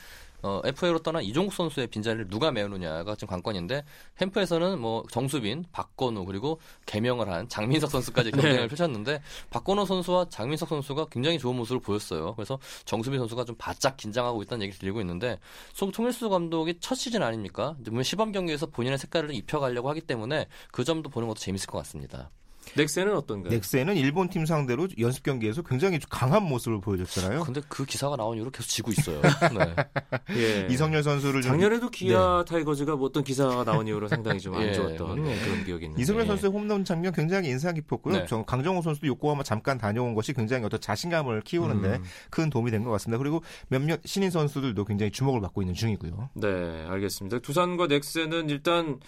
어, 0.44 0.62
FA로 0.66 1.00
떠난 1.00 1.24
이종국 1.24 1.54
선수의 1.54 1.88
빈자리를 1.88 2.28
누가 2.28 2.52
메우느냐가 2.52 3.16
지금 3.16 3.28
관건인데 3.28 3.84
햄프에서는 4.20 4.80
뭐 4.80 5.04
정수빈, 5.12 5.66
박건우 5.72 6.26
그리고 6.26 6.60
개명을 6.86 7.30
한 7.30 7.48
장민석 7.48 7.92
선수까지 7.92 8.32
경쟁을 8.32 8.62
네. 8.62 8.68
펼쳤는데 8.68 9.22
박건우 9.52 9.86
선수와 9.86 10.30
장민석 10.30 10.70
선수가 10.70 11.06
굉장히 11.12 11.38
좋은 11.38 11.56
모습을 11.56 11.80
보였어요. 11.80 12.34
그래서 12.36 12.58
정수빈 12.86 13.20
선수가 13.20 13.46
좀 13.46 13.56
바짝 13.58 13.98
긴장하고 13.98 14.42
있다는 14.42 14.64
얘기를 14.64 14.80
들리고 14.80 15.00
있는데 15.02 15.40
송 15.74 15.92
통일수 15.92 16.30
감독이 16.30 16.76
첫 16.80 16.96
시즌 16.96 17.22
아닙니까? 17.22 17.76
이제 17.82 17.92
물론 17.92 18.04
시범 18.04 18.32
경기에서 18.32 18.66
본인의 18.66 18.98
색깔을 18.98 19.34
입혀가려고 19.36 19.90
하기 19.90 20.02
때문에 20.02 20.48
그 20.72 20.84
점도 20.84 21.10
보는 21.10 21.28
것도 21.28 21.40
재밌을 21.40 21.68
것 21.68 21.78
같습니다. 21.80 22.32
넥센은 22.76 23.16
어떤가요? 23.16 23.54
넥센은 23.54 23.96
일본 23.96 24.30
팀 24.30 24.46
상대로 24.46 24.88
연습 25.00 25.24
경기에서 25.24 25.62
굉장히 25.62 26.00
강한 26.10 26.44
모습을 26.44 26.82
보여줬잖아요. 26.82 27.44
근데 27.44 27.62
그 27.70 27.86
기사가 27.86 28.18
나온 28.18 28.36
이후로 28.38 28.52
계속 28.52 28.68
지고 28.68 28.92
있어요. 28.92 29.22
네. 29.58 30.36
예. 30.38 30.68
이성열 30.70 31.02
선수를 31.04 31.42
좀 31.42 31.52
작년에도 31.52 31.90
기아 31.90 32.44
타이거즈가 32.48 32.96
뭐 32.98 33.08
어떤 33.08 33.24
기사가 33.24 33.64
나온 33.64 33.88
이후로 33.88 34.08
상당히 34.10 34.40
좀 34.40 34.52
안 34.62 34.64
예, 34.64 34.74
좋았던 34.74 35.24
네. 35.24 35.40
그런 35.46 35.64
기억이 35.64 35.86
있는데. 35.86 36.02
이성열 36.02 36.24
예. 36.24 36.28
선수의 36.28 36.52
홈런 36.52 36.84
장면 36.84 37.14
굉장히 37.14 37.48
인상 37.50 37.74
깊었고요. 37.74 38.18
네. 38.18 38.26
저 38.28 38.44
강정호 38.44 38.82
선수도 38.82 39.08
요코하마 39.08 39.44
잠깐 39.44 39.78
다녀온 39.78 40.14
것이 40.14 40.34
굉장히 40.34 40.66
어떤 40.66 40.80
자신감을 40.82 41.42
키우는데 41.42 41.88
음. 41.88 42.04
큰 42.30 42.50
도움이 42.50 42.70
된 42.70 42.82
것 42.82 42.90
같습니다. 42.92 43.20
그리고 43.20 43.44
몇몇 43.68 44.00
신인 44.06 44.32
선수들도 44.32 44.86
굉장히 44.86 45.12
주목을 45.12 45.40
받고 45.40 45.62
있는 45.62 45.76
중이고요. 45.76 46.32
네, 46.34 46.48
알겠습니다. 46.90 47.38
두산과 47.40 47.86
넥센은 47.88 48.50
일단 48.50 49.00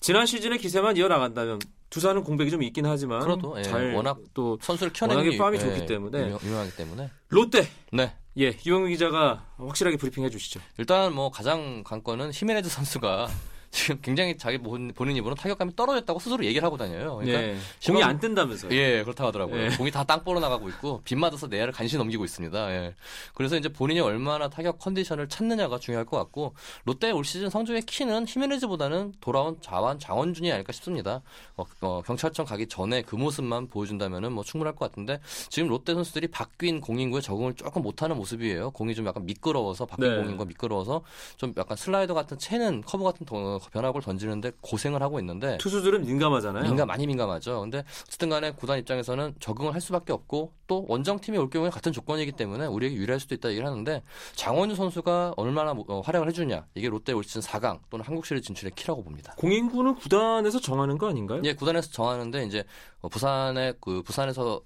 지난 0.00 0.26
시즌의 0.26 0.58
기세만 0.58 0.98
이어나간다면 0.98 1.58
두산은 1.92 2.24
공백이 2.24 2.50
좀 2.50 2.62
있긴 2.62 2.86
하지만 2.86 3.20
그래도, 3.20 3.54
예, 3.58 3.62
잘 3.62 3.92
워낙 3.94 4.18
또 4.32 4.58
선수를 4.62 4.92
키워내는 4.94 5.18
워낙에 5.20 5.36
게 5.36 5.38
팜이 5.38 5.56
유- 5.56 5.60
좋기 5.60 5.80
예, 5.82 5.86
때문에. 5.86 6.18
유명, 6.26 6.38
유명 6.42 6.58
하기 6.60 6.74
때문에 6.76 7.10
롯데 7.28 7.68
네 7.92 8.16
예 8.38 8.56
유영우 8.64 8.88
기자가 8.88 9.44
확실하게 9.58 9.98
브리핑해 9.98 10.30
주시죠. 10.30 10.58
일단 10.78 11.12
뭐 11.14 11.30
가장 11.30 11.84
관건은 11.84 12.30
히메네즈 12.32 12.70
선수가 12.70 13.28
지금 13.72 13.98
굉장히 14.02 14.36
자기 14.36 14.58
본- 14.58 14.92
본인 14.94 15.16
입으로 15.16 15.34
타격감이 15.34 15.74
떨어졌다고 15.74 16.20
스스로 16.20 16.44
얘기를 16.44 16.62
하고 16.64 16.76
다녀요. 16.76 17.16
그러니까 17.16 17.42
예. 17.42 17.56
시범- 17.80 17.94
공이 17.94 18.02
안 18.04 18.20
뜬다면서요. 18.20 18.70
예, 18.70 19.02
그렇다고 19.02 19.28
하더라고요. 19.28 19.62
예. 19.64 19.68
공이 19.70 19.90
다땅 19.90 20.24
뽀러 20.24 20.40
나가고 20.40 20.68
있고 20.68 21.00
빗 21.04 21.16
맞아서 21.16 21.46
내야를 21.46 21.72
간신히 21.72 21.96
넘기고 21.98 22.22
있습니다. 22.22 22.70
예. 22.70 22.94
그래서 23.32 23.56
이제 23.56 23.70
본인이 23.70 24.00
얼마나 24.00 24.50
타격 24.50 24.78
컨디션을 24.78 25.30
찾느냐가 25.30 25.78
중요할 25.78 26.04
것 26.04 26.18
같고 26.18 26.54
롯데 26.84 27.10
올 27.12 27.24
시즌 27.24 27.48
성적의 27.48 27.82
키는 27.82 28.26
히메네즈보다는 28.28 29.14
돌아온 29.22 29.56
좌완 29.62 29.98
장원준이 29.98 30.52
아닐까 30.52 30.70
싶습니다. 30.74 31.22
어, 31.56 31.64
어, 31.80 32.02
경찰청 32.04 32.44
가기 32.44 32.66
전에 32.68 33.00
그 33.00 33.16
모습만 33.16 33.68
보여준다면은 33.68 34.32
뭐 34.32 34.44
충분할 34.44 34.76
것 34.76 34.90
같은데 34.90 35.18
지금 35.48 35.68
롯데 35.70 35.94
선수들이 35.94 36.26
바뀐 36.28 36.82
공인구에 36.82 37.22
적응을 37.22 37.54
조금 37.54 37.80
못하는 37.82 38.16
모습이에요. 38.18 38.70
공이 38.72 38.94
좀 38.94 39.06
약간 39.06 39.24
미끄러워서 39.24 39.86
바뀐 39.86 40.10
네. 40.10 40.16
공인구가 40.22 40.44
미끄러워서 40.44 41.02
좀 41.38 41.54
약간 41.56 41.74
슬라이더 41.74 42.12
같은 42.12 42.36
채는 42.38 42.82
커브 42.82 43.02
같은 43.02 43.24
더- 43.24 43.61
변화구를 43.70 44.04
던지는데 44.04 44.52
고생을 44.60 45.02
하고 45.02 45.18
있는데 45.20 45.58
투수들은 45.58 46.06
민감하잖아요. 46.06 46.64
민감 46.64 46.88
많이 46.88 47.06
민감하죠. 47.06 47.60
근데 47.60 47.84
어쨌든 48.06 48.28
간에 48.28 48.52
구단 48.52 48.78
입장에서는 48.78 49.34
적응을 49.40 49.74
할 49.74 49.80
수밖에 49.80 50.12
없고 50.12 50.52
또 50.66 50.84
원정 50.88 51.20
팀이 51.20 51.38
올 51.38 51.50
경우에 51.50 51.70
같은 51.70 51.92
조건이기 51.92 52.32
때문에 52.32 52.66
우리에게 52.66 52.96
유리할 52.96 53.20
수도 53.20 53.34
있다 53.34 53.50
얘기를 53.50 53.66
하는데 53.66 54.02
장원준 54.34 54.76
선수가 54.76 55.34
얼마나 55.36 55.74
뭐, 55.74 55.84
어, 55.88 56.00
활약을 56.00 56.28
해주냐 56.28 56.66
이게 56.74 56.88
롯데 56.88 57.12
올 57.12 57.24
시즌 57.24 57.40
4강 57.40 57.80
또는 57.90 58.04
한국 58.04 58.26
시리즈 58.26 58.46
진출의 58.46 58.72
키라고 58.74 59.02
봅니다. 59.02 59.34
공인구는 59.36 59.96
구단에서 59.96 60.60
정하는 60.60 60.98
거 60.98 61.08
아닌가요? 61.08 61.42
예, 61.44 61.54
구단에서 61.54 61.90
정하는데 61.90 62.44
이제 62.44 62.64
어, 63.00 63.08
부산에 63.08 63.74
그 63.80 64.02
부산에서 64.02 64.62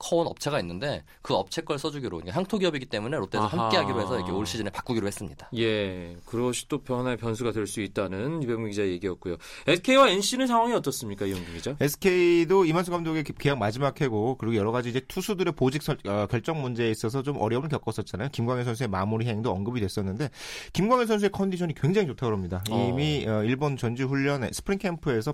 커온 0.00 0.26
업체가 0.26 0.58
있는데 0.60 1.04
그 1.22 1.34
업체 1.34 1.60
걸 1.62 1.78
써주기로 1.78 2.16
그러니까 2.16 2.36
향토 2.36 2.58
기업이기 2.58 2.86
때문에 2.86 3.16
롯데에서 3.18 3.44
아하. 3.46 3.64
함께하기로 3.64 4.00
해서 4.00 4.16
이렇게 4.16 4.32
올 4.32 4.46
시즌에 4.46 4.70
바꾸기로 4.70 5.06
했습니다. 5.06 5.48
예, 5.56 6.16
그것이 6.24 6.66
또 6.68 6.78
변화의 6.82 7.16
변수가 7.18 7.52
될 7.52 7.66
수 7.66 7.80
있다는 7.82 8.42
유병민 8.42 8.70
기자 8.70 8.82
얘기였고요. 8.86 9.36
SK와 9.68 10.08
NC는 10.08 10.46
상황이 10.48 10.72
어떻습니까, 10.74 11.26
이용준 11.26 11.54
기자? 11.54 11.76
SK도 11.78 12.64
이만수 12.64 12.90
감독의 12.90 13.22
계약 13.38 13.58
마지막 13.58 14.00
해고 14.00 14.36
그리고 14.38 14.56
여러 14.56 14.72
가지 14.72 14.88
이제 14.88 15.00
투수들의 15.06 15.52
보직 15.52 15.82
설- 15.82 15.98
어, 16.06 16.26
결정 16.28 16.60
문제에 16.62 16.90
있어서 16.90 17.22
좀 17.22 17.36
어려움을 17.36 17.68
겪었었잖아요. 17.68 18.30
김광현 18.32 18.64
선수의 18.64 18.88
마무리 18.88 19.26
행도 19.26 19.52
언급이 19.52 19.80
됐었는데 19.80 20.30
김광현 20.72 21.06
선수의 21.06 21.30
컨디션이 21.30 21.74
굉장히 21.74 22.06
좋다고 22.08 22.32
합니다. 22.32 22.64
이미 22.70 23.24
어, 23.28 23.44
일본 23.44 23.76
전지 23.76 24.02
훈련에 24.02 24.48
스프링 24.52 24.78
캠프에서 24.78 25.32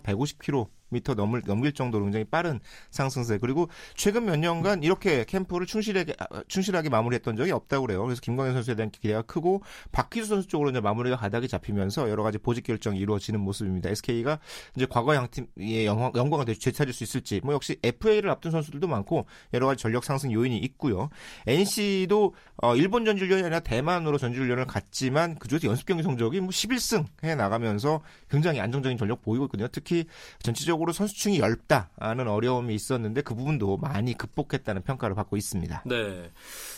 150km 0.92 1.14
넘을 1.14 1.42
넘길 1.44 1.72
정도로 1.72 2.04
굉장히 2.04 2.24
빠른 2.24 2.60
상승세 2.90 3.38
그리고 3.38 3.68
최근 3.94 4.26
몇 4.26 4.38
년간 4.38 4.82
이렇게 4.82 5.24
캠프를 5.24 5.66
충실하게 5.66 6.14
아, 6.18 6.42
충실하게 6.48 6.88
마무리했던 6.88 7.36
적이 7.36 7.52
없다고 7.52 7.86
그래요. 7.86 8.02
그래서 8.04 8.20
김광현 8.20 8.54
선수에 8.54 8.74
대한 8.74 8.90
기대가 8.90 9.22
크고 9.22 9.62
박희수 9.92 10.28
선수 10.28 10.48
쪽으로 10.48 10.70
이제 10.70 10.80
마무리가 10.80 11.16
가닥이 11.16 11.48
잡히면서 11.48 12.10
여러 12.10 12.22
가지 12.22 12.38
보직 12.38 12.64
결정이 12.64 12.98
이루어지는 12.98 13.40
모습입니다. 13.40 13.90
SK가 13.90 14.38
이제 14.76 14.86
과거 14.88 15.14
강팀의 15.14 15.86
영광, 15.86 16.12
영광을 16.14 16.44
되찾을 16.46 16.92
수 16.92 17.04
있을지 17.04 17.40
뭐 17.42 17.54
역시 17.54 17.78
FA를 17.82 18.30
앞둔 18.30 18.52
선수들도 18.52 18.86
많고 18.86 19.26
여러 19.54 19.66
가지 19.66 19.82
전력 19.82 20.04
상승 20.04 20.32
요인이 20.32 20.56
있고요. 20.58 21.08
NC도 21.46 22.34
어, 22.58 22.76
일본 22.76 23.04
전지훈련이 23.04 23.42
아니라 23.42 23.60
대만으로 23.60 24.18
전지훈련을 24.18 24.66
갔지만 24.66 25.36
그중에서 25.36 25.68
연습 25.68 25.86
경기 25.86 26.02
성적이 26.02 26.40
뭐 26.40 26.50
11승 26.50 27.04
해 27.24 27.34
나가면서 27.34 28.00
굉장히 28.30 28.60
안정적인 28.60 28.98
전력 28.98 29.22
보이고 29.22 29.44
있거든요. 29.46 29.68
특히 29.68 30.04
전체적으로 30.42 30.75
선수층이 30.92 31.40
얇다는 31.40 32.28
어려움이 32.28 32.74
있었는데 32.74 33.22
그 33.22 33.34
부분도 33.34 33.76
많이 33.78 34.16
극복했다는 34.16 34.82
평가를 34.82 35.14
받고 35.14 35.36
있습니다. 35.36 35.82
네. 35.86 36.30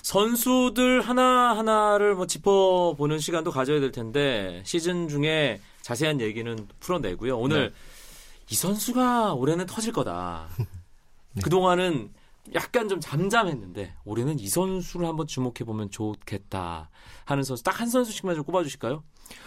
선수들 0.02 1.00
하나하나를 1.02 2.14
뭐 2.14 2.26
짚어보는 2.26 3.18
시간도 3.18 3.50
가져야 3.50 3.80
될 3.80 3.92
텐데, 3.92 4.62
시즌 4.64 5.08
중에 5.08 5.60
자세한 5.82 6.20
얘기는 6.20 6.68
풀어내고요. 6.80 7.38
오늘 7.38 7.72
이 8.50 8.54
선수가 8.54 9.34
올해는 9.34 9.66
터질 9.66 9.92
거다. 9.92 10.48
그동안은 11.42 12.10
약간 12.54 12.88
좀 12.88 13.00
잠잠했는데, 13.00 13.94
올해는 14.04 14.38
이 14.38 14.48
선수를 14.48 15.06
한번 15.06 15.26
주목해 15.26 15.64
보면 15.64 15.90
좋겠다 15.90 16.90
하는 17.24 17.42
선수, 17.42 17.62
딱 17.62 17.78
한 17.80 17.88
선수씩만 17.88 18.34
좀 18.34 18.44
꼽아 18.44 18.62
주실까요? 18.64 19.04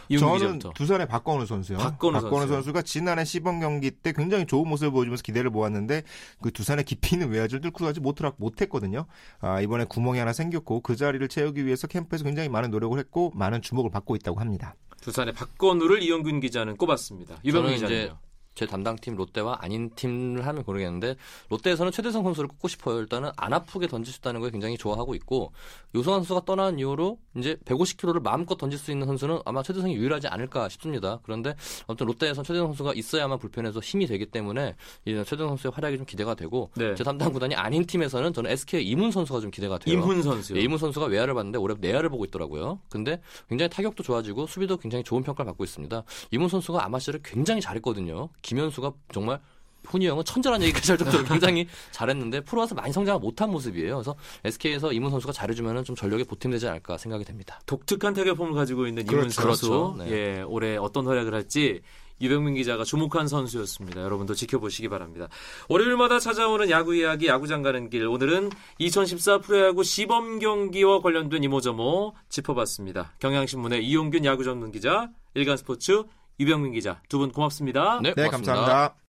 이용규 0.10 0.40
저는 0.40 0.60
기자부터. 0.60 0.74
두산의 0.74 1.08
박건우 1.08 1.46
선수요. 1.48 1.78
박건우 1.80 2.22
선수요. 2.22 2.48
선수 2.48 2.72
가 2.72 2.82
지난해 2.84 3.26
시범 3.26 3.60
경기 3.60 3.90
때 3.90 4.14
굉장히 4.14 4.46
좋은 4.46 4.68
모습을 4.70 4.92
보여주면서 4.92 5.24
기대를 5.24 5.50
모았는데 5.50 6.04
그 6.40 6.52
두산의 6.52 6.86
깊이 6.86 7.16
있는 7.16 7.30
외야를 7.30 7.62
뚫고 7.62 7.84
가지 7.84 8.00
못하, 8.00 8.32
못했거든요. 8.38 9.06
아, 9.40 9.60
이번에 9.60 9.86
구멍이 9.86 10.20
하나 10.20 10.34
생겼고 10.34 10.82
그 10.82 10.96
자리를 10.96 11.28
채우기 11.28 11.66
위해서 11.66 11.88
캠프에서 11.88 12.24
굉장히 12.24 12.48
많은 12.48 12.70
노력을 12.70 12.98
했고 13.00 13.32
많은 13.34 13.62
주목을 13.64 13.90
받고 13.90 14.16
있다고 14.18 14.40
합니다. 14.40 14.76
두산의 15.02 15.34
박건우를 15.34 16.04
이영균 16.04 16.40
기자는 16.42 16.78
꼽았습니다. 16.78 17.40
유병민 17.44 17.80
저는 17.80 17.86
이제 17.86 18.02
기자는요. 18.04 18.20
제 18.54 18.66
담당팀 18.66 19.16
롯데와 19.16 19.60
아닌 19.62 19.90
팀을 19.96 20.46
하면 20.46 20.64
모르겠는데 20.66 21.16
롯데에서는 21.50 21.92
최대성 21.92 22.24
선수를 22.24 22.48
꼽고 22.50 22.68
싶어요. 22.68 23.00
일단은 23.00 23.32
안 23.38 23.54
아프게 23.54 23.88
던질 23.88 24.14
수 24.14 24.20
있다는 24.20 24.42
걸 24.42 24.52
굉장히 24.52 24.78
좋아하고 24.78 25.16
있고 25.16 25.54
요소환 25.96 26.20
선수가 26.20 26.46
떠난 26.46 26.78
이후로 26.80 27.18
이제 27.38 27.56
150km를 27.66 28.22
마음껏 28.22 28.56
던질 28.56 28.78
수 28.78 28.92
있는 28.92 29.08
선수는 29.08 29.40
아마 29.46 29.64
최대성이 29.64 29.96
유일하지 29.96 30.28
않을까 30.28 30.70
싶습니다. 30.70 31.20
그런데 31.24 31.56
아무튼 31.88 32.08
롯데에서는 32.08 32.44
최대성 32.44 32.68
선수가 32.68 32.94
있어야만 32.94 33.40
불펜에서 33.40 33.80
힘이 33.80 34.08
되기 34.08 34.26
때문에 34.26 34.76
이 35.06 35.12
최대성 35.14 35.48
선수의 35.50 35.72
활약이 35.74 35.98
좀 35.98 36.06
기대가 36.06 36.36
되고 36.36 36.70
네. 36.76 36.94
제 36.96 37.04
담당 37.04 37.32
구단이 37.32 37.56
아닌 37.56 37.86
팀에서는 37.86 38.34
저는 38.34 38.52
SK 38.52 38.84
이문 38.84 39.12
선수가 39.12 39.40
좀 39.40 39.52
기대가 39.52 39.78
돼요. 39.78 39.94
임훈 39.94 40.22
선수요. 40.22 40.58
예, 40.58 40.62
이문 40.62 40.78
선수가 40.78 41.06
외야를 41.06 41.34
봤는데 41.34 41.58
올해 41.58 41.76
내야를 41.80 42.10
보고 42.10 42.26
있더라고요. 42.26 42.80
근데 42.90 43.22
굉장히 43.48 43.70
타격도 43.70 44.04
좋아지고 44.04 44.48
수비도 44.48 44.78
굉장히 44.78 45.04
좋은 45.04 45.24
평가를 45.24 45.50
받고 45.52 45.64
있습니다. 45.64 46.04
이문 46.32 46.50
선수가 46.50 46.84
아마시를 46.86 47.22
굉장히 47.24 47.62
잘했거든요. 47.62 48.30
김현수가 48.42 48.94
정말 49.14 49.40
훈이 49.86 50.08
형은 50.08 50.24
천재라는 50.24 50.66
얘기까지 50.68 50.92
할 50.92 50.98
정도로 50.98 51.24
굉장히 51.26 51.68
잘했는데 51.92 52.42
프로 52.42 52.62
와서 52.62 52.76
많이 52.76 52.94
성장을 52.94 53.20
못한 53.20 53.50
모습이에요. 53.50 53.96
그래서 53.96 54.16
SK에서 54.44 54.94
이문 54.94 55.10
선수가 55.12 55.34
잘해주면 55.34 55.84
좀 55.84 55.96
전력에 55.96 56.24
보탬되지 56.24 56.68
않을까 56.68 56.98
생각이 56.98 57.26
됩니다. 57.26 57.60
독특한 57.66 58.14
타격폼을 58.14 58.54
가지고 58.54 58.88
있는 58.88 59.04
이문 59.04 59.22
그렇죠. 59.22 59.42
선수. 59.42 59.70
그렇죠. 59.70 59.96
네. 59.98 60.12
예, 60.12 60.42
올해 60.42 60.78
어떤 60.78 61.08
활약을 61.08 61.34
할지 61.34 61.82
유병민 62.22 62.54
기자가 62.54 62.84
주목한 62.84 63.28
선수였습니다. 63.28 64.02
여러분도 64.04 64.36
지켜보시기 64.36 64.90
바랍니다. 64.90 65.28
월요일마다 65.70 66.20
찾아오는 66.20 66.70
야구 66.70 66.96
이야기 66.96 67.28
야구장 67.28 67.64
가는 67.64 67.90
길. 67.90 68.06
오늘은 68.06 68.52
2014 68.78 69.40
프로야구 69.40 69.84
시범 69.84 70.38
경기와 70.38 71.02
관련된 71.02 71.44
이모저모 71.44 72.14
짚어봤습니다. 72.30 73.14
경향신문의 73.20 73.84
이용균 73.84 74.24
야구 74.26 74.44
전문 74.44 74.72
기자, 74.72 75.10
일간스포츠 75.34 76.04
유병민 76.42 76.74
기자 76.74 77.00
두 77.08 77.20
분 77.20 77.32
고맙습니다. 77.32 78.00
네, 78.02 78.14
네, 78.16 78.26
고맙습니다. 78.26 78.54
감사합니다. 78.54 78.96